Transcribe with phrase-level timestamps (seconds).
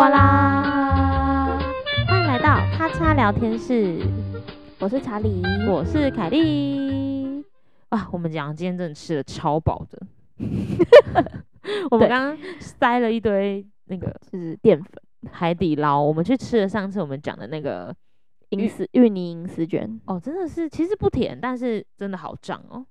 [0.00, 1.58] 呱啦！
[2.08, 3.98] 欢迎来到咔嚓聊天室，
[4.78, 7.44] 我是查理，我是凯莉。
[7.90, 10.00] 啊，我们讲今天真的吃的超饱的，
[11.92, 14.90] 我们刚刚塞了一堆那个就是淀粉
[15.30, 17.94] 海底捞，我们去吃了上次我们讲的那个
[18.48, 22.86] 银丝芋泥银丝卷哦，真的是其实不甜，但是真的好胀哦。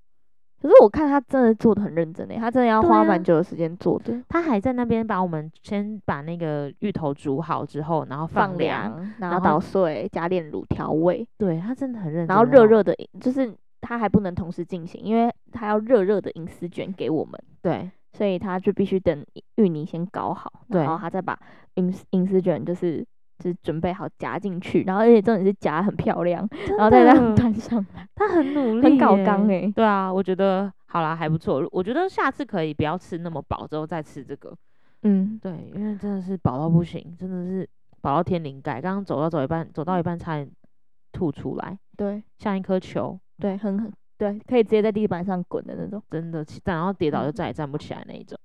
[0.61, 4.13] 可是我看他真的做的很认真诶，他真的要花蛮久的时间做的。
[4.13, 11.25] 啊、他还在那边把我们先把那个芋头煮好之后，然后放凉，然后捣碎，加炼乳调味。
[11.37, 12.35] 对，他真的很认真。
[12.35, 17.39] 然后热热的，就是他还不能同时进行，因为他要热热的银丝卷给我们。
[17.61, 21.39] 对，所以他就必须等芋泥先搞好，然后他再把
[21.75, 23.05] 银银丝卷就是。
[23.39, 26.47] 就是准备好夹进去，然后而且重点是夹很漂亮，
[26.77, 28.07] 然后再这样端上来。
[28.13, 29.71] 他很努力，很搞刚诶、欸。
[29.71, 31.67] 对啊，我觉得好啦，还不错。
[31.71, 34.53] 我觉得下次可以不要吃那么饱，之后再吃这个。
[35.03, 37.67] 嗯，对，因为真的是饱到不行，真的是
[38.01, 38.81] 饱到天灵盖。
[38.81, 40.51] 刚刚走到走一半，走到一半差点
[41.13, 41.79] 吐出来。
[41.95, 43.17] 对，像一颗球。
[43.39, 46.03] 对，很很对，可以直接在地板上滚的那种。
[46.09, 48.37] 真的，然后跌倒就再也站不起来那一种。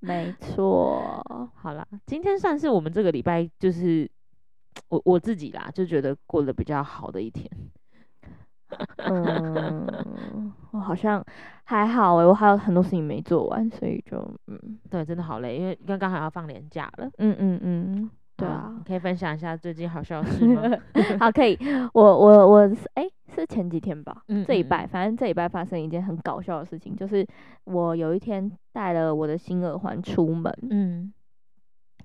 [0.00, 1.22] 没错，
[1.54, 4.08] 好啦，今天算是我们这个礼拜就是
[4.88, 7.50] 我我自己啦，就觉得过得比较好的一天。
[8.98, 11.24] 嗯，我好像
[11.64, 17.08] 还好诶、欸，我还有很多事情没做完，所以就嗯，对，真的好累，因为刚刚还要放年假了。
[17.18, 20.62] 嗯嗯嗯，对啊，可以分享一下最近好笑的事吗？
[21.18, 21.58] 好，可以，
[21.94, 23.02] 我我我哎。
[23.02, 27.26] 欸是前几天吧，嗯嗯，这礼拜，反正这礼拜发生一件很搞笑的事情，就是
[27.64, 31.12] 我有一天带了我的新耳环出门，嗯，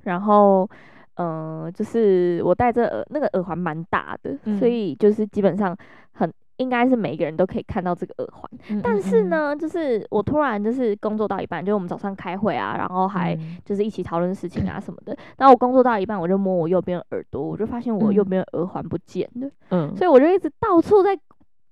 [0.02, 0.70] 然后，
[1.14, 5.78] 嗯、呃，就是我戴着耳那个耳环蛮大的，嗯，所以就是基本上
[6.12, 6.30] 很
[6.62, 19.50] 应该是每个人都可以看到这个耳环，嗯嗯嗯，但是呢，就是我突然就是工作到一半，就我们早上开会啊，然后还就是一起讨论事情啊什么的，然后我工作到一半，我就摸我右边耳朵，我就发现我右边耳环不见了。
[19.72, 21.18] 嗯，所以我就一直到处在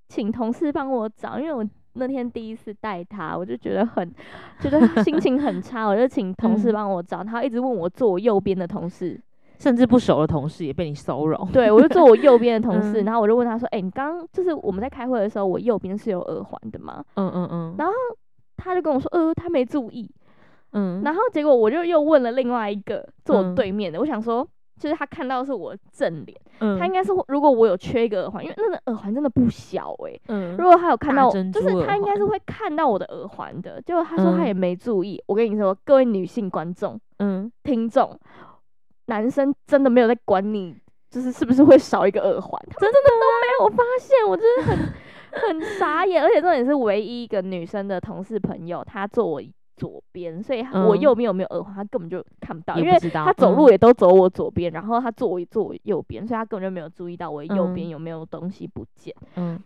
[0.08, 1.64] 请同事帮我找，因为我
[1.94, 4.12] 那天第一次带他，我就觉得很
[4.60, 9.20] 觉得心情很差，我就请同事帮我找，他一直问我坐我右边的同事，
[9.59, 11.47] 甚至不熟的同事也被你骚扰。
[11.53, 17.94] 对，我就坐我右边的同事，然后我就问他说：“哎、欸，你刚刚就是我们在开会的时候，我右边是有耳环的吗？”嗯嗯嗯，然后
[18.58, 20.09] 他就跟我说：“呃，他没注意。”
[20.74, 24.48] 嗯，然后结果我就又问了另外一个坐我对面的，我想说。
[24.80, 30.22] 就是他看到的是我正脸，嗯，他应该是如果我有缺一个耳环，因为那个耳环真的不小诶、欸。
[30.30, 35.18] 嗯，如果他有看到，就是他应该是会看到我的耳环的，结果他说他也没注意。
[35.18, 38.18] 嗯、我跟你说，各位女性观众，嗯，听众，
[39.09, 40.74] 男生真的没有在管你，
[41.09, 43.12] 就是是不是会少一个耳环，真的都
[43.42, 44.78] 没有发现，我真的很
[45.31, 49.42] 很傻眼， 而且这也是唯一一个女生的同事朋友，她坐我。
[49.80, 59.16] 左边，所以我右边有没有耳环，她根本就看不到，因为她走路也都走我左边，然后她坐我坐我右边，所以她根本就没有注意到我右边有没有东西不见。
[59.38, 59.58] 嗯，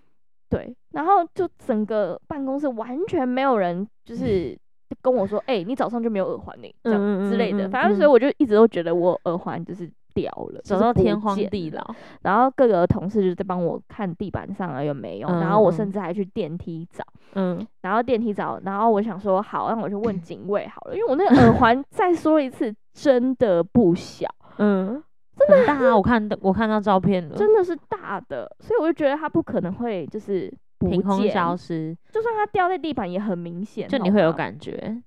[0.52, 4.56] 对，然后就整个办公室完全没有人，就是
[5.02, 7.70] 跟我说，哎，你早上就没有耳环呢，这样之类的。
[7.70, 9.90] 反正所以我就一直都觉得我耳环就是。
[10.16, 11.84] 掉了，走到天荒地老，
[12.22, 17.04] 然后各个同事就在帮我看地板上啊有没有，嗯、然后我甚至还去电梯找，
[17.34, 25.02] 嗯，然后电梯找，然后我想说好，让我去问警卫好了，因为我那个耳环 再说一次真的不小，嗯，
[25.36, 30.54] 真的大啊，我看到我看到照片了，真的是大的，所以我就觉得它不可能会就是
[30.90, 35.02] 凭空消失，就算它掉在地板也很明显，就你会有感觉。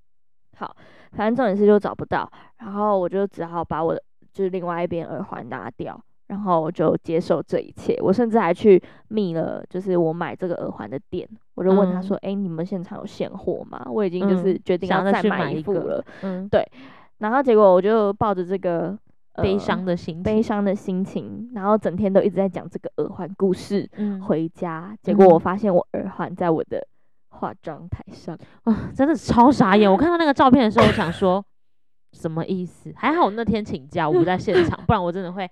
[0.56, 0.76] 好，
[1.12, 4.02] 反正重点是就找不到，然后我就只好把我的。
[4.32, 7.96] 就是另外一边耳环拿掉，然后我就接受这一切。
[8.02, 8.78] 我甚至还去
[9.08, 16.04] 密了，就是我买这个耳环的店，我就问他说：“哎、你们现场有现货吗？”我已经就是决定要再买一副了。
[16.20, 16.62] 嗯，对。
[17.16, 18.94] 然后结果我就抱着这个、
[19.36, 23.88] 呃、悲伤的心悲伤的心情，然后整天都一直在讲这个耳环故事。
[23.96, 26.86] 嗯，回家，结果我发现我耳环在我的
[27.28, 29.90] 化妆台上，啊，真的是超傻眼。
[29.90, 31.44] 我看到那个照片的时候，我想说。
[32.12, 32.90] 什么意思？
[32.96, 35.50] 还好我那天请假，我不在现场，不然我真的会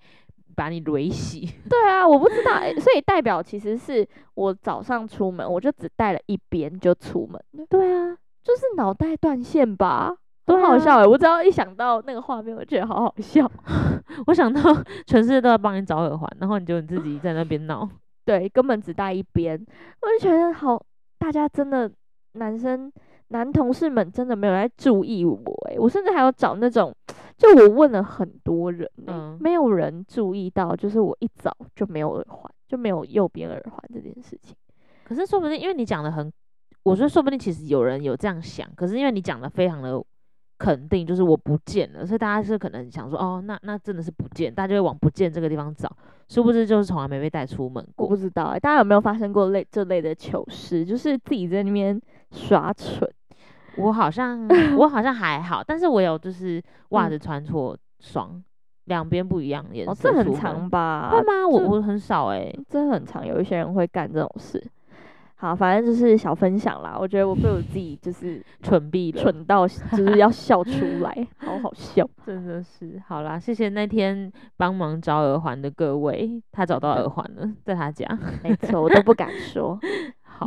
[0.57, 1.47] 把你雷洗。
[1.69, 7.39] 对啊，我不知道，所以代表其实是我早上出门，我就只带了一边就出门。
[7.69, 11.07] 对啊，就是脑袋断线吧，很好笑哎、欸！
[11.07, 13.51] 我只要一想到那个画面，我觉得好好笑。
[14.27, 14.61] 我想到
[15.07, 17.89] 全世界都在帮你找耳环，然后你就你自己在那边闹。
[18.25, 19.59] 对，根本只带一边，
[20.03, 20.81] 我就觉得好，
[21.19, 21.91] 大家真的
[22.33, 22.93] 男生。
[23.29, 25.35] 男同事们真的没有在注意我
[25.69, 26.95] 诶、欸，我甚至还要找那种，
[27.39, 34.55] 就我问了很多人、欸嗯，没有人注意到，就是我一早就没有耳环，就没有右边耳环这件事情。
[35.05, 36.31] 可是说不定，因为你讲的很，
[36.85, 40.01] 我说说不定其实有人有这样想，可是因为你讲的非常的
[40.65, 45.95] 肯定，就是我不见了，所以大家是可能想说，哦，那那真的是不见，大家就会往不见这个地方找，
[46.31, 48.07] 殊不知就是从来没被带出门过。
[48.07, 50.83] 我不知道哎、欸，大家有没有发生过类这类的糗事？
[50.83, 52.01] 就是自己在那边
[52.31, 53.07] 耍蠢。
[53.77, 58.43] 我好像 我好像还好，但是我有就是袜子穿错双，
[58.85, 59.93] 两、嗯、边不一样颜色。
[59.93, 61.11] 哦，这很长吧？
[61.11, 61.47] 会吗？
[61.47, 64.65] 我我很少哎、欸，真很长，有一些人会干这种事。
[65.45, 66.97] 好，反正就是小分享啦。
[66.99, 72.99] 我觉得我被我自己就是 蠢毙了，蠢到就是要笑出来， 好好笑，真的是。
[73.07, 78.09] 好啦，谢谢那天帮忙找耳环的各位，他找到耳环了，在他家。
[78.43, 79.79] 没错，我都不敢说。
[80.23, 80.47] 好，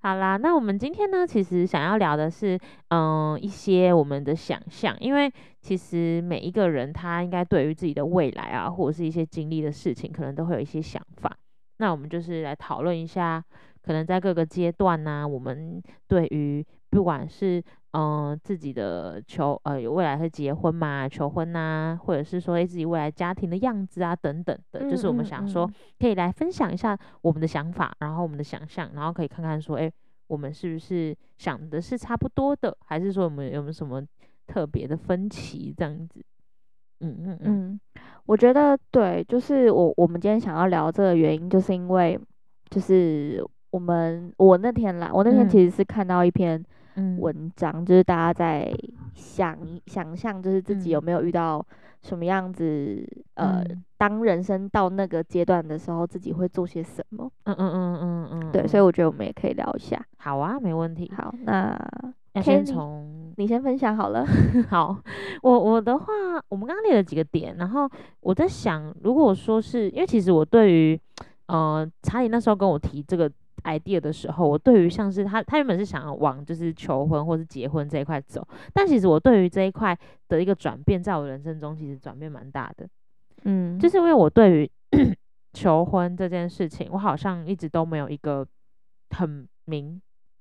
[0.00, 2.58] 好啦，那我们今天呢，其实想要聊的是，
[2.88, 5.30] 嗯，一些我们的想象，因为
[5.60, 11.30] 其实每一个人他应该对于自己的未来啊，或者是一些经历的事情，可能都会有一些想法。
[11.80, 13.42] 那我们就是来讨论一下，
[13.82, 17.58] 可能在各个阶段呢、啊，我们对于不管是
[17.92, 25.66] 嗯、呃、自己的求呃有未来会结婚嘛，求婚呐、啊，或者是说诶自己未来家庭的样子啊等等的，就是我们想说
[25.98, 29.90] 可以来分享一下我们的想法，然后我们的想象，然后可以看看说，诶
[30.26, 34.06] 我们是不是想的是差不多的，还是说我们有没有什么
[34.46, 36.22] 特别的分歧这样子？
[37.00, 37.80] 嗯嗯嗯，
[38.26, 42.18] 我觉得对，就是我我们今天想要聊这个原因，就是因为
[42.68, 46.62] 就是我们我那天来，我那天其实是看到一篇
[47.18, 48.70] 文章，嗯、就是大家在
[49.14, 49.56] 想
[49.86, 51.64] 想象，就是自己有没有遇到
[52.02, 52.64] 什么样子，
[53.34, 53.64] 嗯、呃，
[53.96, 57.30] 当人生到那个阶段的时候，自己会做些什么？
[57.44, 60.04] 嗯嗯嗯嗯嗯，对，所以我觉得我们也可以聊一下。
[60.18, 61.10] 好啊，没问题。
[61.16, 61.78] 好，那。
[62.42, 64.24] 先从你先分享好了。
[64.68, 64.96] 好，
[65.42, 66.06] 我我的话，
[66.48, 67.90] 我们刚刚列了几个点，然后
[68.20, 71.00] 我在想，如果说是因为其实我对于
[71.46, 73.30] 呃查理那时候跟我提这个
[73.64, 79.98] idea 的时候，我对于像是他他原本是想要往就是求婚或是结婚这一块走，但其实我对于这一块
[80.28, 82.88] 的一个转变，在我人生中其实转变蛮大的。
[83.44, 84.70] 嗯，就是因为我对于
[85.52, 88.46] 求婚这件事情，我好像一直都没有一个
[89.10, 90.00] 很明。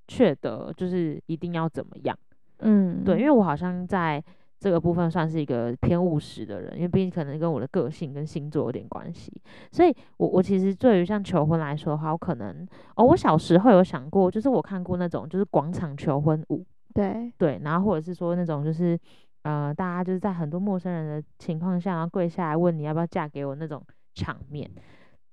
[0.10, 2.18] 确的，就是一定要怎么样？
[2.62, 4.22] 嗯，对，因为我好像在
[4.60, 9.32] 这个部分算是一个偏务实的人，因为毕竟可能跟我的个性跟星座有点关系，
[9.72, 19.00] 所以我我其实对于像求婚来说的话，我可能哦，我小时候有想过，就是我看过那种就是广场求婚舞，对对，然后或者是说那种就是
[19.44, 23.82] 呃，大家就是在很多陌生人的情况下，然后跪下来问你要不要嫁给我那种
[24.16, 24.70] 场面。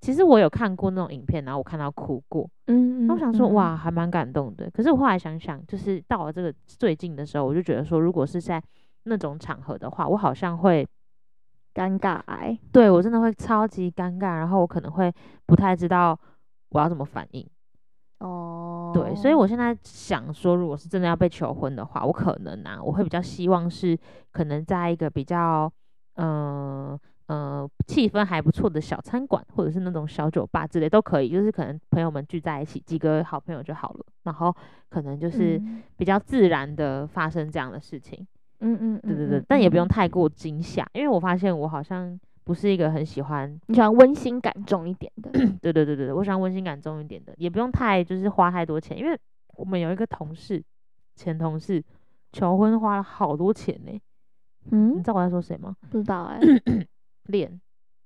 [0.06, 4.70] 其实我有看过那种影片，然后我看到哭过，嗯，嗯，我想说哇，还蛮感动的。
[4.70, 8.62] 可是我后来想想，就是到了这个最近的时候，我就觉得说，如果是在
[9.02, 10.86] 那种场合的话，我好像会
[11.74, 15.12] 尴尬癌，对，我真的会超级尴尬，然后我可能会
[15.44, 16.16] 不太知道
[16.68, 17.44] 我要怎么反应。
[18.20, 23.98] 哦，对，所以我现在想说，如果是真的要被求婚的话，我可能啊，我会比较希望是
[24.30, 25.68] 可能在一个比较，
[26.14, 27.00] 嗯、呃。
[27.26, 34.06] 呃，气氛还不错的小餐馆，或者是那种小酒吧之类都可以，就是可能朋友们聚在一起，几个好朋友就好了。
[34.22, 34.54] 然后
[34.88, 35.60] 可能就是
[35.96, 38.26] 比较自然的发生这样的事情。
[38.60, 45.30] 嗯嗯，对对对，但也不用太过惊吓，因为我发现我好像不是一个很喜欢，你喜欢温馨感重一点的。
[45.60, 49.18] 对对对对对，我喜欢温馨感重一点的，也不用太就是花太多钱，因为
[49.56, 50.62] 我们有一个同事，
[51.16, 51.82] 前同事
[52.32, 54.00] 求婚花了好多钱呢。
[54.70, 55.76] 嗯，你知道我在说谁吗？
[55.90, 56.86] 不知道哎、欸。
[57.28, 57.60] 练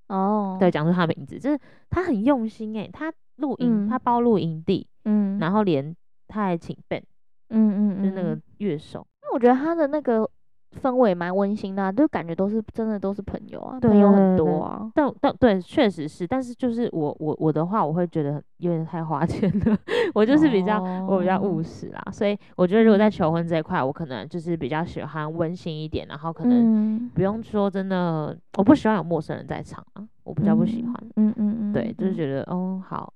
[0.09, 1.59] 哦，对，讲出他的名字，就是
[1.89, 5.95] 他很用心诶，他录音，嗯、他包录营地，嗯，然后连
[6.29, 7.03] 他还请 band，
[7.49, 10.31] 嗯嗯，就是那个乐手，那我觉得他的那个。
[10.71, 14.91] 氛围蛮温馨的，啊，就感觉都是真的都是朋友啊，朋友很多啊。
[14.95, 19.79] 但但对，确实是，但是就是我我我的话，我会觉得有点太花钱了。
[20.15, 30.95] 我就是比较、哦、我比较务实啦，所以我觉得如果在求婚这一块，我可能就是比较喜欢温馨一点，然后可能不用说真的，我不喜欢有陌生人在场啊，我比较不喜欢。
[31.17, 33.12] 嗯嗯嗯，对，就是觉得哦好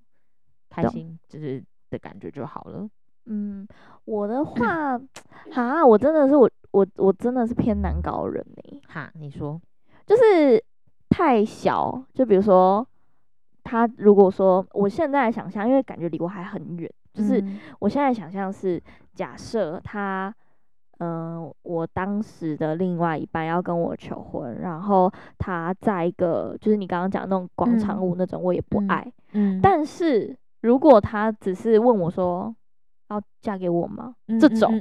[0.68, 2.88] 开心，就是的感觉就好了。
[3.26, 3.66] 嗯，
[4.04, 4.98] 我的话，
[5.50, 8.80] 哈，我真的是我我我真的是偏难搞人呢、欸。
[8.86, 9.60] 哈，你说，
[10.06, 10.62] 就是
[11.08, 12.86] 太小，就比如说
[13.62, 17.42] 他如果说我现在想象，因为感觉离我还很远，就是
[17.78, 18.78] 我现在想象是
[19.14, 20.34] 假设他，
[20.98, 29.02] 嗯、呃，我当时的另外一半要跟我求婚，然后他在一个就是你刚刚讲的那种广场舞那种，我也不爱。
[29.32, 32.54] 嗯，嗯，但是如果他只是问我说。
[33.08, 34.14] 要嫁给我吗？
[34.28, 34.72] 嗯、这种、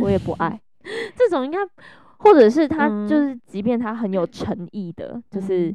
[0.00, 0.60] 我也不爱。
[1.16, 1.58] 这种应该，
[2.18, 5.74] 或者是他就是，即便他很有诚意的，嗯、就是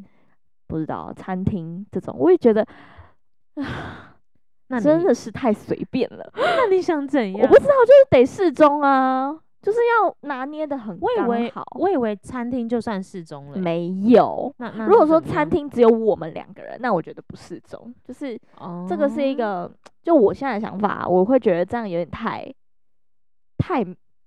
[0.68, 2.66] 不知道餐厅这种，我也觉得
[3.56, 4.16] 啊，
[4.68, 6.32] 那真的是太随便了。
[6.36, 7.42] 那你想怎样？
[7.42, 9.40] 我不知道，就是得适中啊。
[9.64, 11.66] 就是要拿捏的很刚好。
[11.80, 14.54] 我以为餐厅就算适中了，没有。
[14.58, 17.96] 那那如果说餐厅只有我们两个人，那我觉得不适中。
[18.04, 18.38] 就是
[18.90, 19.72] 这个是一个，哦、
[20.04, 22.46] 就我现在的想法，我会觉得这样有点太
[23.58, 23.84] 太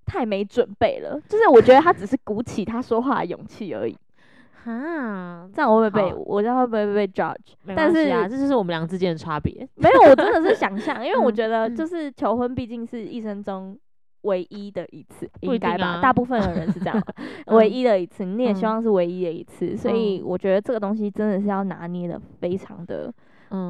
[0.07, 1.21] 太没准备了。
[1.29, 3.95] 就是我觉得他只是鼓起他说话的勇气而已。
[4.65, 7.55] 啊，这样我会被，我这样会不会被 judge？
[7.63, 9.69] 没关系啊，这就是我们俩之间的差别。
[9.77, 13.79] 没有，我真的是想象，因为我觉得就是求婚毕竟是一生中
[14.27, 16.01] 唯一的一次，应该吧？
[16.01, 17.03] 大部分的人是这样，
[17.57, 23.13] 唯一的一次，你也希望是唯一的一次，所以我觉得这个东西真的是要拿捏的非常的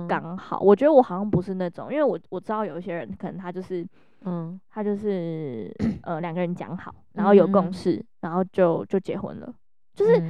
[0.09, 0.59] 刚好。
[0.61, 3.87] 我觉得我好像不是那种，因为我我知道有一些人可能他就是，
[4.25, 5.73] 嗯，他就是
[6.03, 9.55] 呃两个人讲好，然后有共识，然后就就结婚了。
[9.95, 10.21] 就是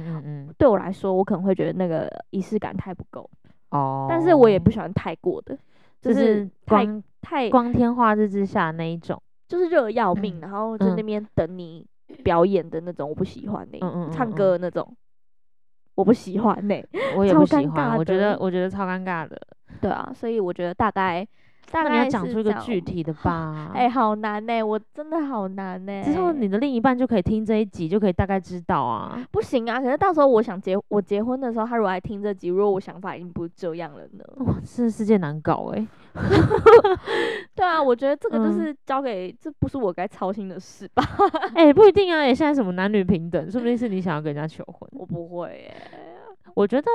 [0.57, 3.29] 对我来说，我可能会觉得那个仪式感太不够。
[3.71, 5.57] 哦，但是我也不喜欢太过的，
[6.01, 6.87] 就是太
[7.21, 11.85] 太光天化日之下那一种，就是热得要命，然后在那边等你
[12.23, 13.79] 表演的那种，我不喜欢那，
[14.11, 14.95] 唱歌的那种，
[15.95, 16.75] 我不喜欢呢，
[17.15, 19.39] 我也不喜欢，我觉得我觉得超尴尬的，
[19.81, 21.27] 对啊，所以我觉得大概。
[21.69, 23.71] 大概你要讲出一个具体的吧？
[23.75, 26.03] 哎、欸，好难呢、欸，我真的好难呢、欸。
[26.03, 29.21] 之后你的另一半就可以听这一集，就可以大概知道啊。
[29.31, 34.23] 不行啊，可是到时候我想结我结婚的时候，他如果来听这集，如果我想法已经不是这样了呢？
[34.45, 35.87] 哇，这世界难搞哎、欸。
[37.53, 41.03] 对啊，我觉得这个就是交给，嗯、这不是我该操心的事吧？
[41.53, 44.89] 哎、欸，不一定啊，也现在什么男女平等，说不定是你想要跟人家求婚。
[44.93, 45.75] 我不会耶。
[46.55, 46.87] 我觉得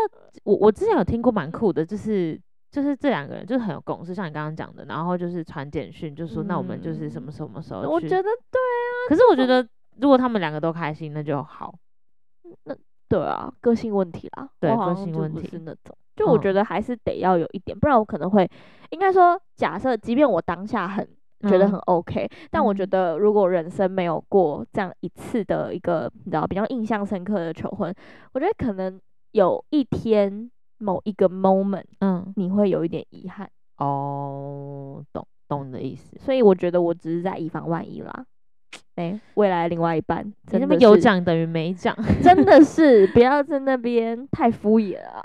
[0.44, 2.40] 我我之前有听过蛮酷的，就是。
[2.72, 7.86] 就是这两个人就是很有共识，像你刚刚讲的，然后就是传简讯，就说那我们就是什么什么时候去。
[7.86, 8.88] 我觉得对啊。
[9.10, 9.64] 可是我觉得
[10.00, 11.74] 如果他们两个都开心，那就好。
[12.64, 12.74] 那
[13.10, 14.48] 对啊，个性问题啦。
[14.58, 15.46] 对，个性问题。
[15.46, 18.50] 是那种，就我觉得还是得要有一点，不然我可能会，
[18.88, 21.06] 应该说，假设即便我当下很
[21.42, 27.94] 觉得很 OK，但我觉得如果人生没有过这样一次的一个你知道比较印象深刻的求婚，
[28.32, 28.98] 我觉得可能
[29.32, 30.50] 有一天。
[30.82, 33.48] 某一个 moment，嗯，你会有一点遗憾
[33.78, 38.26] 哦，懂懂你的意思，所以我觉得我只是在以防万一啦。
[38.94, 45.24] 哎、欸，未来另外一半，你那么有奖等于没奖，真的是不要在那边太敷衍 了，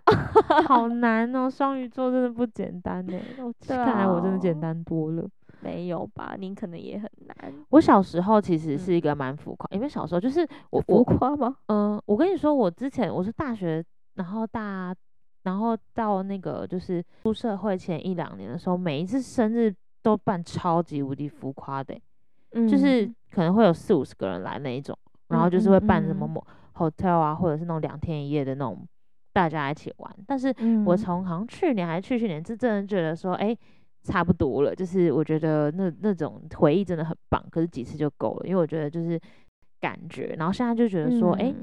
[0.68, 1.50] 好 难哦。
[1.50, 3.20] 双鱼座真的不简单呢，
[3.68, 5.28] 看来我真的简单多了。
[5.60, 6.36] 没有吧？
[6.40, 7.54] 您可能也很难。
[7.72, 11.56] 我小时候其实是一个蛮浮夸，嗯、因为小时候就是我浮夸吗？
[11.66, 13.84] 嗯、呃，我跟你说，我之前我是大学，
[14.16, 14.96] 然后大。
[15.48, 19.74] 然后到那个就是出社会前一两年的时候，每一次生日
[20.04, 21.98] 都办超级无敌浮夸的，
[22.51, 24.94] 嗯，就是可能会有四五十个人来那一种，
[25.30, 28.86] 然后就是会办什么某 hotel 啊，或者是那种两天一夜的那种，
[29.32, 30.16] 大家一起玩。
[30.27, 30.54] 但是
[30.86, 33.58] 我从好像去年还是去去年，就真的觉得说，哎，
[34.04, 39.18] 差不多了，就是我觉得那那种回忆真的很棒，可是几次就够了，因为我觉得就是
[39.80, 41.56] 感觉，然后现在就觉得说，哎，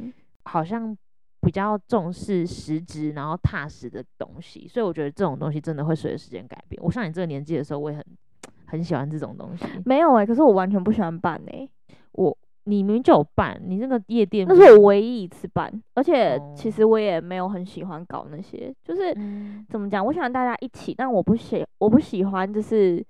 [0.45, 0.97] 好像。
[1.45, 6.83] 比较重视实质，然后踏实的东西，所以我觉得这种东西真的会随着时间改变。
[6.83, 8.05] 我像你这个年纪的时候，我也很
[8.67, 9.65] 很喜欢这种东西。
[9.85, 11.71] 没有哎、欸，可是我完全不喜欢办哎、欸。
[12.13, 23.05] 我你明明就有办，你那个夜店那是我唯一一次办，而且其实我也没有很喜欢搞那些，就是、嗯、怎么讲，我喜欢大家一起，但我不喜我不喜欢就是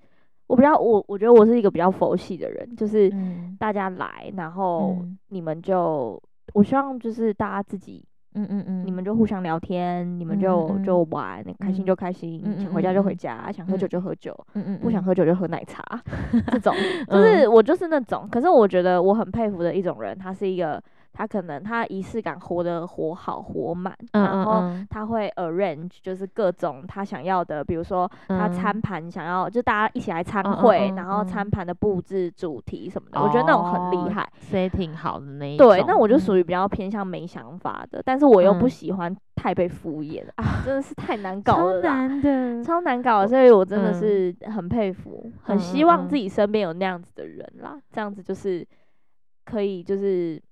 [0.49, 3.13] 我比较我我觉得我是一个比较佛系的人，就是
[3.59, 4.97] 大家来，然后
[5.29, 6.21] 你们就
[6.53, 8.05] 我希望就是大家自己。
[8.35, 9.15] 嗯嗯嗯，你们就。
[9.15, 11.95] 互相聊天，你们就就玩，开心就。
[11.95, 13.87] 开心，想回家就回家，想喝酒。
[13.87, 15.83] 就喝酒，嗯不想喝酒就喝奶茶，
[16.51, 16.75] 这种
[17.09, 20.83] 就是我就是那种，可是我觉得我很佩服的一种人，他是一个。
[21.17, 35.69] 他可能他仪式感活得活好活满，嗯、然后他会 arrange 就是各种他想要的，比如说他餐盘想要、嗯、就大家一起来参会，嗯、然后餐盘的布置主题什么的，嗯、我觉得那种很厉害，setting 好的那一种。
[35.69, 48.67] 对，那我就属于比较偏向没想法的，嗯、但是我又不喜欢太被敷衍、嗯、啊，真的是太难搞了，超难的，超难搞，所以我真的是很佩服，嗯、很希望自己身边有那样子的人啦，这样子就是
[49.45, 50.43] 可以就是。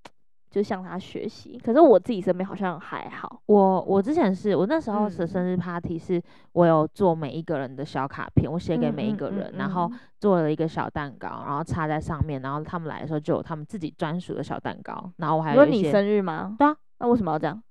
[0.52, 3.40] 就向他学习，可是我自己身边好像还好。
[3.47, 9.90] 我我之前是我那时候的生日 party，是我有做每一个人的小卡片，我写给每一个人，然后
[10.21, 15.87] 做了一个小蛋糕，然后插在上面，然后他们来的时候就有他们自己专属的小蛋糕，然后我还有一些。
[15.87, 16.54] 你生日吗？
[16.59, 17.62] 对啊，那为什么要这样？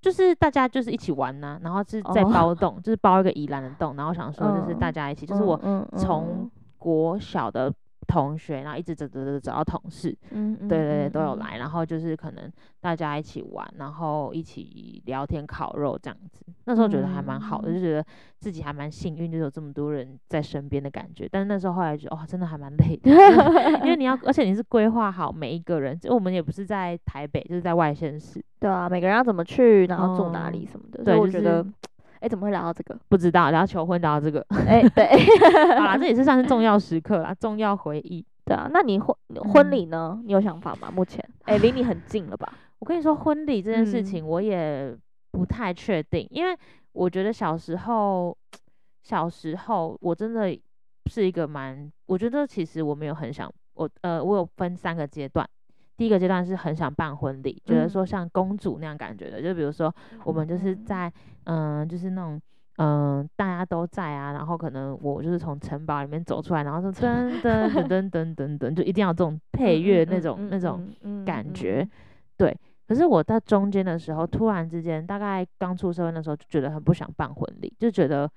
[0.00, 5.60] 就是大家就是一起玩呐、啊，然后是在包洞，就是包一个宜兰的洞，然后想说就是大家一起，就是我
[5.96, 7.72] 从国小的
[8.06, 16.44] 同学，然后一直走走走走到同事，嗯，对对对，都有来，然后就是可能大家一起玩，然后一起聊天、烤肉这样子。
[16.64, 18.04] 那时候觉得还蛮好的，就觉得
[18.38, 21.28] 自己还蛮幸运，就有这么多人在身边的感觉。
[21.30, 23.10] 但是那时候后来觉得，哇，真的还蛮累的，
[23.84, 31.04] 因为你要，而且你是规划好每一个人，就我们也不是在台北，就是在外县市，对啊，每个人要怎么去，然后住哪里什么的。
[31.04, 31.64] 对，我觉得。
[32.22, 32.96] 哎，怎么会聊到这个？
[33.08, 34.46] 不知道，聊求婚聊到这个。
[34.66, 35.06] 哎，对，
[35.76, 38.24] 好啦，这也是算是重要时刻啦，重要回忆。
[38.44, 39.14] 对啊，那你婚
[39.52, 40.20] 婚礼呢？
[40.24, 40.90] 你有想法吗？
[40.90, 42.52] 目前， 哎，离你很近了吧？
[42.78, 44.96] 我跟你说，婚礼这件事情我也
[45.32, 46.56] 不太确定，因为
[46.92, 48.36] 我觉得小时候，
[49.02, 50.56] 小时候我真的
[51.06, 55.48] 是一个蛮，我觉得其实我没有很想，我呃，我有分三个阶段。
[55.96, 61.12] 第一个阶段是很想办婚礼，觉得说像公主那样感觉的，嗯、就比如说我们就是在
[61.44, 62.40] 嗯、呃，就是那种
[62.76, 71.88] 嗯、呃，大家都在啊，然后可能我就是从城堡里面走出来，然后说噔噔噔噔噔噔噔，就一定要这种配乐那种、嗯、那种感觉，
[72.36, 72.56] 对。
[72.88, 78.30] 可是我在中间的时候，突然之间，大概刚出社会的时候，就觉得很不想办婚礼，就觉得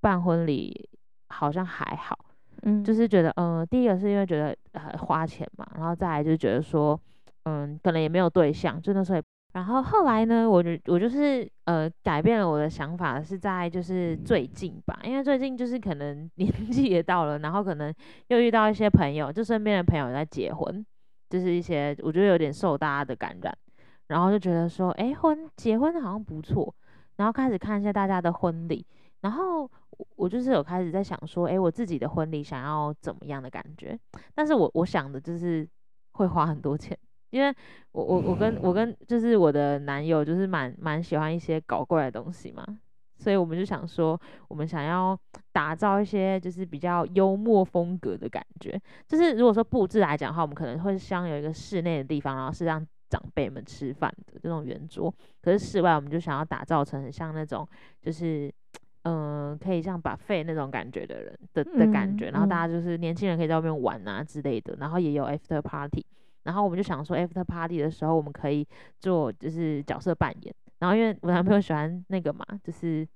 [0.00, 0.88] 办婚礼
[1.28, 2.18] 好像还好，
[2.62, 6.98] 嗯，就是觉得嗯、呃，第一个是因为觉得呃花钱嘛，然后再来就觉得说。
[7.44, 9.22] 嗯，可能也没有对象，就那时候也。
[9.52, 17.92] 然后后来呢，我就我就是呃改变了我的想法，是在就是最近吧，因为最近就是可能年纪也到了，然后可能
[18.28, 20.84] 又遇到一些朋友，就身边的朋友在结婚，
[21.28, 23.54] 就是一些我觉得有点受大家的感染，
[24.06, 26.74] 然后就觉得说，哎，婚结婚好像不错，
[27.16, 28.86] 然后开始看一下大家的婚礼，
[29.20, 29.70] 然后
[30.16, 33.98] 我就是有开始在想说，哎，我自己的婚礼想要怎么样的感觉？
[34.34, 35.68] 但是我我想的就是
[36.12, 36.96] 会花很多钱。
[37.32, 37.52] 因为
[37.92, 42.64] 我我我跟我跟就是我的男友就是蛮蛮喜欢一些搞怪的东西嘛，
[43.16, 45.18] 所以我们就想说，我们想要
[45.50, 48.78] 打造一些就是比较幽默风格的感觉。
[49.08, 55.12] 就是如果说布置来讲的话，我们可能会像有一个室内的地方，然后是让长辈们吃饭的这种圆桌。
[55.40, 57.66] 可是室外我们就想要打造成很像那种
[58.00, 58.52] 就是
[59.04, 66.04] 嗯、呃，可以像 buffet 那种感觉的人的的感觉，然后大家就是年轻人可以在外面玩啊之类的，然后也有 after party。
[66.44, 68.66] 然后我们就想说，after party 的时候，我们可以
[68.98, 70.54] 做就是角色扮演。
[70.78, 73.06] 然后因为我男朋友喜欢那个嘛，就是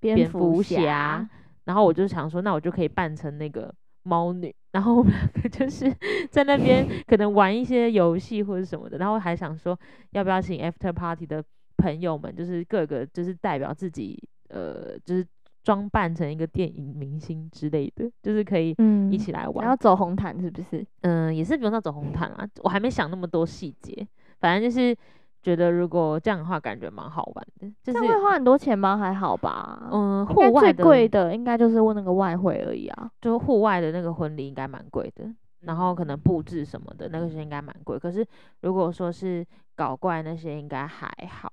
[0.00, 1.28] 蝙蝠侠。
[1.64, 4.54] 然后我就想说，那我就可以扮成那个猫女。
[4.72, 5.94] 然后我们两个就是
[6.30, 8.98] 在那边 可能玩一些游戏或者什么的。
[8.98, 9.78] 然后还想说，
[10.10, 11.44] 要不要请 after party 的
[11.76, 15.26] 朋友们，就是各个就是代表自己，呃，就是。
[15.62, 18.74] 装扮成一个电影明星之类的，就是可以
[19.10, 19.64] 一起来玩。
[19.64, 20.84] 然后走红毯是不是？
[21.02, 22.48] 嗯，也是不用到走红毯啊。
[22.62, 24.06] 我还没想那么多细节，
[24.40, 24.96] 反正就是
[25.42, 27.72] 觉得如果这样的话，感觉蛮好玩的。
[27.82, 28.96] 就是会花很多钱吗？
[28.96, 29.88] 还好吧。
[29.92, 33.10] 嗯，户外最贵的应该就是问那个外汇而已啊。
[33.20, 37.98] 就户外的那个婚礼应该蛮贵的，然后可能布置什么的那个是应该蛮贵。
[37.98, 38.26] 可是
[38.62, 41.52] 如果说是搞怪那些，应该还好。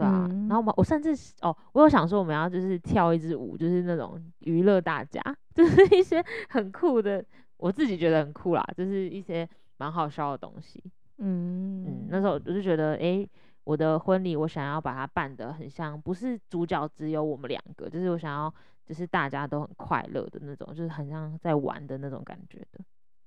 [0.00, 5.20] 对啊，嗯、然后我我甚至哦，我有想说我们要就是跳一支舞，就是那种娱乐大家，
[5.54, 7.22] 就是一些很酷的，
[7.58, 10.82] 我自己觉得很酷啦，就是一些蛮好笑的东西。
[11.18, 13.28] 嗯嗯，那时候我就觉得，哎，
[13.64, 18.54] 我的婚礼我想要把它办得很像，不是主角只有我们两个，就是我想要
[18.86, 22.80] 就是大家都很快乐的那种，就是很像在玩的那种感觉的。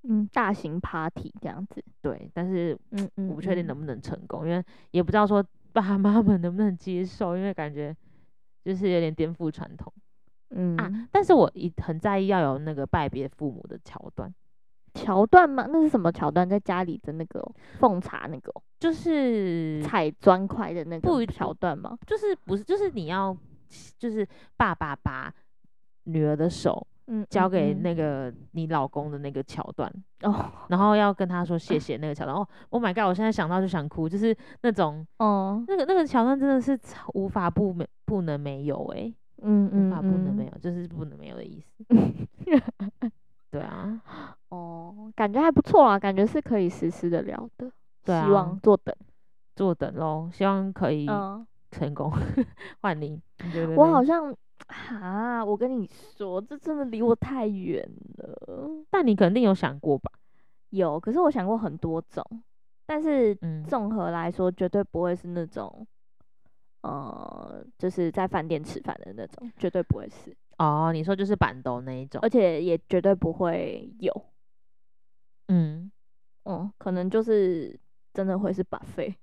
[0.06, 1.84] 嗯，大型 party 这样子。
[2.02, 5.46] 对，但是嗯嗯，我不确定能不能成功，嗯嗯、因为也不知道说。
[5.74, 7.36] 爸妈们能不能接受？
[7.36, 7.96] 因为感觉
[8.64, 9.92] 就是有点颠覆传统，
[10.52, 14.34] 嗯啊，但是我一很在意要有那个拜别父母的桥段。
[14.94, 15.66] 桥段吗？
[15.70, 16.48] 那是什么桥段？
[16.48, 17.44] 在家里的那个
[17.80, 21.98] 奉茶那个，就 是踩砖块的那个桥段吗？
[22.06, 22.64] 就是不是？
[22.64, 23.36] 就是你要，
[23.98, 25.34] 就是爸爸把
[26.04, 26.86] 女儿的手。
[27.08, 33.04] 嗯，交给那个你老公的那个桥段哦，然后要跟他说谢谢那个桥段哦，Oh my god！
[33.04, 36.80] 我现在想到就想哭，就是那种哦，那个那个桥段真的是
[37.13, 41.84] 无法不没不能没有哎、欸，嗯嗯，无法不能没有，就是不能没有的意思。
[43.52, 44.02] 对啊，
[44.50, 47.70] 哦，感觉还不错啊，感觉是可以实施的了的。
[48.06, 48.96] 对啊，希望坐等，
[49.58, 51.06] 坐等喽，希望可以
[51.70, 52.10] 成功。
[52.80, 53.22] 换、嗯、你，
[53.54, 53.76] 你？
[53.76, 54.34] 我好像。
[54.67, 58.86] 哈，我跟你说，这真的离我太远了。
[58.89, 60.12] 但你肯定有想过吧？
[60.69, 62.23] 有，可是我想过很多种，
[62.86, 65.86] 但是综合来说，绝对不会是那种，
[66.82, 70.36] 呃，就是在饭店吃饭的那种，绝对不会是。
[70.58, 74.12] 哦，你说就是办桌那一种，而且也绝对不会有。
[75.47, 75.91] 嗯
[76.45, 77.78] 嗯，可能就是
[78.13, 79.13] 真的会是 buffet，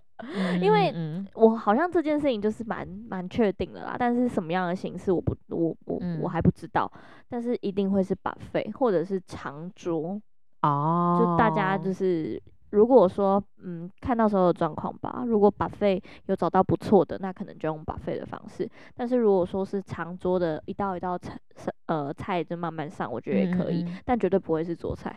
[0.60, 0.92] 因为
[1.34, 6.90] 我好像这件事情就是蛮蛮确定的啦，但是什么样的形式我不我我我还不知道，
[7.28, 10.20] 但是一定会是 buffet 或者是长桌
[10.62, 12.42] 哦，就大家就是。
[12.72, 18.66] 如果说嗯，看到时候的状况吧，如果 buffet 有找到不错的，那可能就用 buffet 的方式。
[18.94, 21.38] 但是如果说是长桌的一道一道菜，
[21.84, 25.14] 呃，菜就慢慢上，我觉得也可以，嗯、但绝对不会是桌菜。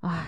[0.00, 0.26] 啊。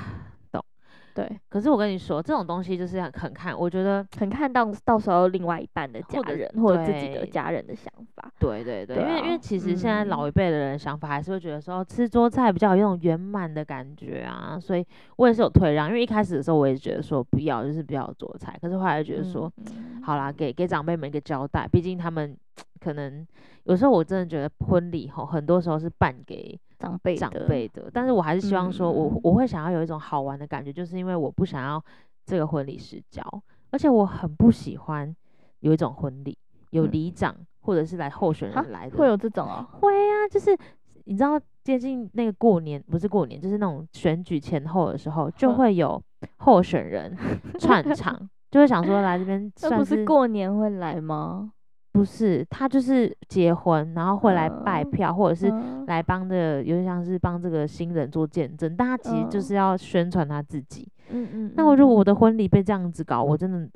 [1.19, 8.31] 对，可是我跟你说，这种东西就是很看，我觉得很看到到时候另外一半的家人或者，自己的家人的想法。
[8.39, 22.37] 对对对，对啊、因为因为其实现在老一辈的人想法还是会觉得说吃桌菜比较有那种圆满的感觉啊，所以我也是有退让，因为一开始的时候我也觉得说不要，就是不要桌菜，可是后来觉得说，嗯、好啦，给给长辈们一个交代，毕竟他们
[22.81, 23.27] 可能
[23.65, 26.57] 有时候我真的觉得婚礼吼，很多时候是办给。
[26.79, 31.83] 长辈长辈的，但是我还是希望说我，我、会想要有一种好玩的感觉，就是因为我不想要
[32.25, 33.23] 这个婚礼失焦，
[33.71, 35.15] 而且我很不喜欢
[35.61, 36.37] 有一种婚礼
[36.71, 39.69] 有里长或者是来候选人来的，会有这种啊？
[39.73, 40.57] 会啊，就是
[41.05, 46.01] 你知道接近那个过年，不是过年，就是那种选举前后的时候，就会有
[46.37, 47.17] 候选人
[47.59, 51.53] 串场， 就会想说来这边，这不是过年会来吗？
[51.99, 55.53] 不是，他就是结婚，然后会来拜票，uh, 或者是
[55.89, 58.77] 来帮着，有点像是帮这个新人做见证。
[58.77, 60.89] 但他其实就是要宣传他自己。
[61.11, 61.53] 嗯嗯。
[61.57, 63.69] 那我如果我的婚礼被这样子搞，我真的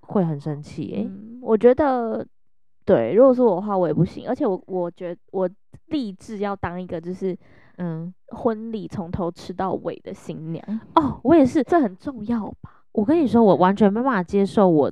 [0.00, 1.38] 会很生气诶、欸嗯。
[1.42, 2.26] 我觉得，
[2.86, 4.26] 对，如果是我的话，我也不行。
[4.26, 5.46] 而且我，我觉得我
[5.88, 7.36] 立志要当一个就是，
[7.76, 10.80] 嗯，婚礼从头吃到尾的新娘。
[10.94, 12.82] 哦，我也是，这很重要吧？
[12.92, 14.90] 我跟你说，我完全没办法接受我。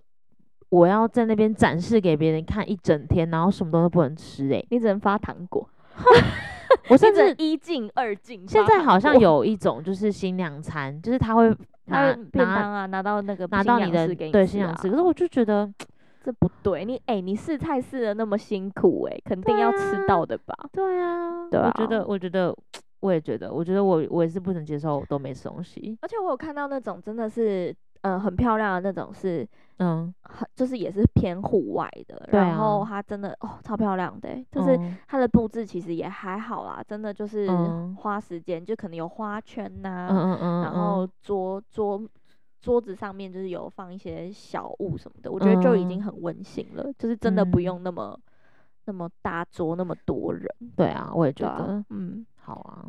[0.70, 5.68] 我要在那边展示给别人看一整天，然后什么东西都不能吃诶、欸，你只能发糖果。
[6.88, 8.46] 我甚至一进二进。
[8.46, 11.48] 现在好像有一种就是新娘餐，就是他会
[11.86, 14.88] 拿便当啊，拿到那个拿到你的对新娘吃。
[14.88, 15.68] 可是我就觉得
[16.22, 20.54] 这不对，你哎、欸，你试菜试的那么辛苦哎、欸，肯定要吃到的吧？
[20.72, 21.72] 对啊，对啊。
[21.76, 22.56] 我觉得，我觉得，
[23.00, 25.98] 我也觉得，我觉得我我也是不能接受都没吃东西。
[26.00, 27.74] 而且我有看到那种真的是。
[28.02, 29.46] 嗯、呃，很漂亮的那种是，
[29.78, 37.46] 嗯，很就是也是偏户外的，啊、然后它真的哦超漂亮的，就是它的布置其实也还好啦，真的就是
[37.96, 42.02] 花时间，就可能有花圈呐、啊，嗯嗯嗯，然后桌桌
[42.60, 48.18] 桌子上面就是有放一些小物什么的，我觉得就已经很温馨了，嗯、就是真的不用那么
[48.86, 52.84] 那么大桌那么多人，对啊，我也觉得，啊、嗯，好啊，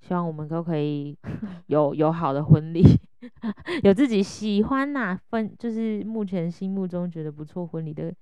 [0.00, 1.16] 希望我们都可以
[1.66, 2.82] 有有好的婚礼。
[3.82, 8.14] 有自己喜欢呐、啊，分就是目前心目中觉得不错婚礼的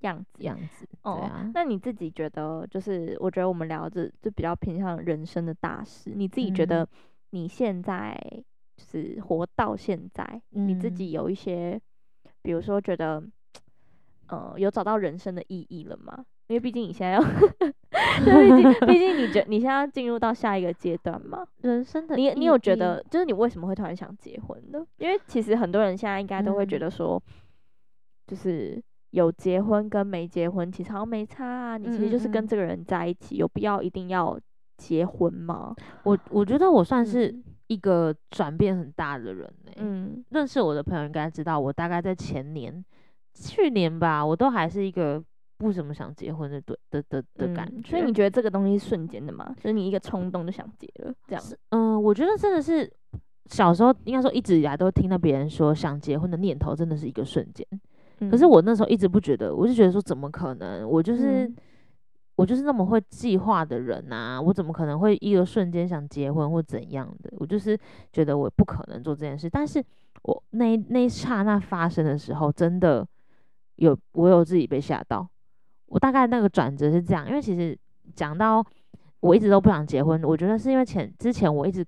[0.00, 0.86] 样子样子。
[1.02, 6.10] 哦，啊、那你自己觉得，就是我觉得我们聊着就比较偏向人生的大事。
[6.14, 6.88] 你自己觉得
[7.30, 8.14] 你现在
[8.76, 11.80] 就是活到现在，嗯、你自己有一些，
[12.42, 13.22] 比如说觉得，
[14.28, 16.24] 呃，有找到人生的意义了吗？
[16.52, 17.20] 因为毕竟你现在要，
[18.20, 24.86] 毕竟毕竟你觉你现在要进入到下一个阶段嘛，人生的你你有觉得，就是你为什么会突然想结婚呢？
[24.98, 27.32] 因为其实很多人现在应该都会觉得说，嗯、
[28.26, 34.38] 就是有结婚跟没结婚其实好像没差啊，你其实就是跟这个人在一起，嗯嗯有必要一定要
[34.76, 35.74] 结婚吗？
[36.02, 37.34] 我我觉得我算是
[37.68, 39.76] 一个转变很大的人呢、欸。
[39.78, 42.84] 嗯，认识我的朋友应该知道，我大概在前年、
[43.32, 45.24] 去年吧，我都还是一个。
[45.62, 49.54] 不怎么想结婚的对的的的，感觉，嗯，所以你觉得这个东西是瞬间的吗？
[49.56, 51.42] 就是你一个冲动就想结了这样？
[51.70, 52.90] 嗯、呃，我觉得真的是
[53.46, 57.66] 小时候应该说一直以来都听到别人说想结婚的念头真的是一个瞬间。
[58.20, 60.88] 嗯、可是我那时候一直不觉得，我就觉得说怎么可能？
[60.88, 61.56] 我就是、嗯、
[62.36, 67.32] 我就是那么会计划的人呐、啊，我怎么可能会一个瞬间想结婚或怎样的？
[67.38, 67.78] 我就是
[68.12, 69.50] 觉得我不可能做这件事。
[69.50, 69.82] 但是
[70.22, 73.06] 我那那一刹那发生的时候，真的
[73.76, 75.28] 有我有自己被吓到。
[75.92, 77.78] 我大概那个转折是这样，因为其实
[78.14, 78.64] 讲到
[79.20, 81.84] 我一直都不想结婚，我觉得是因为前之前我一直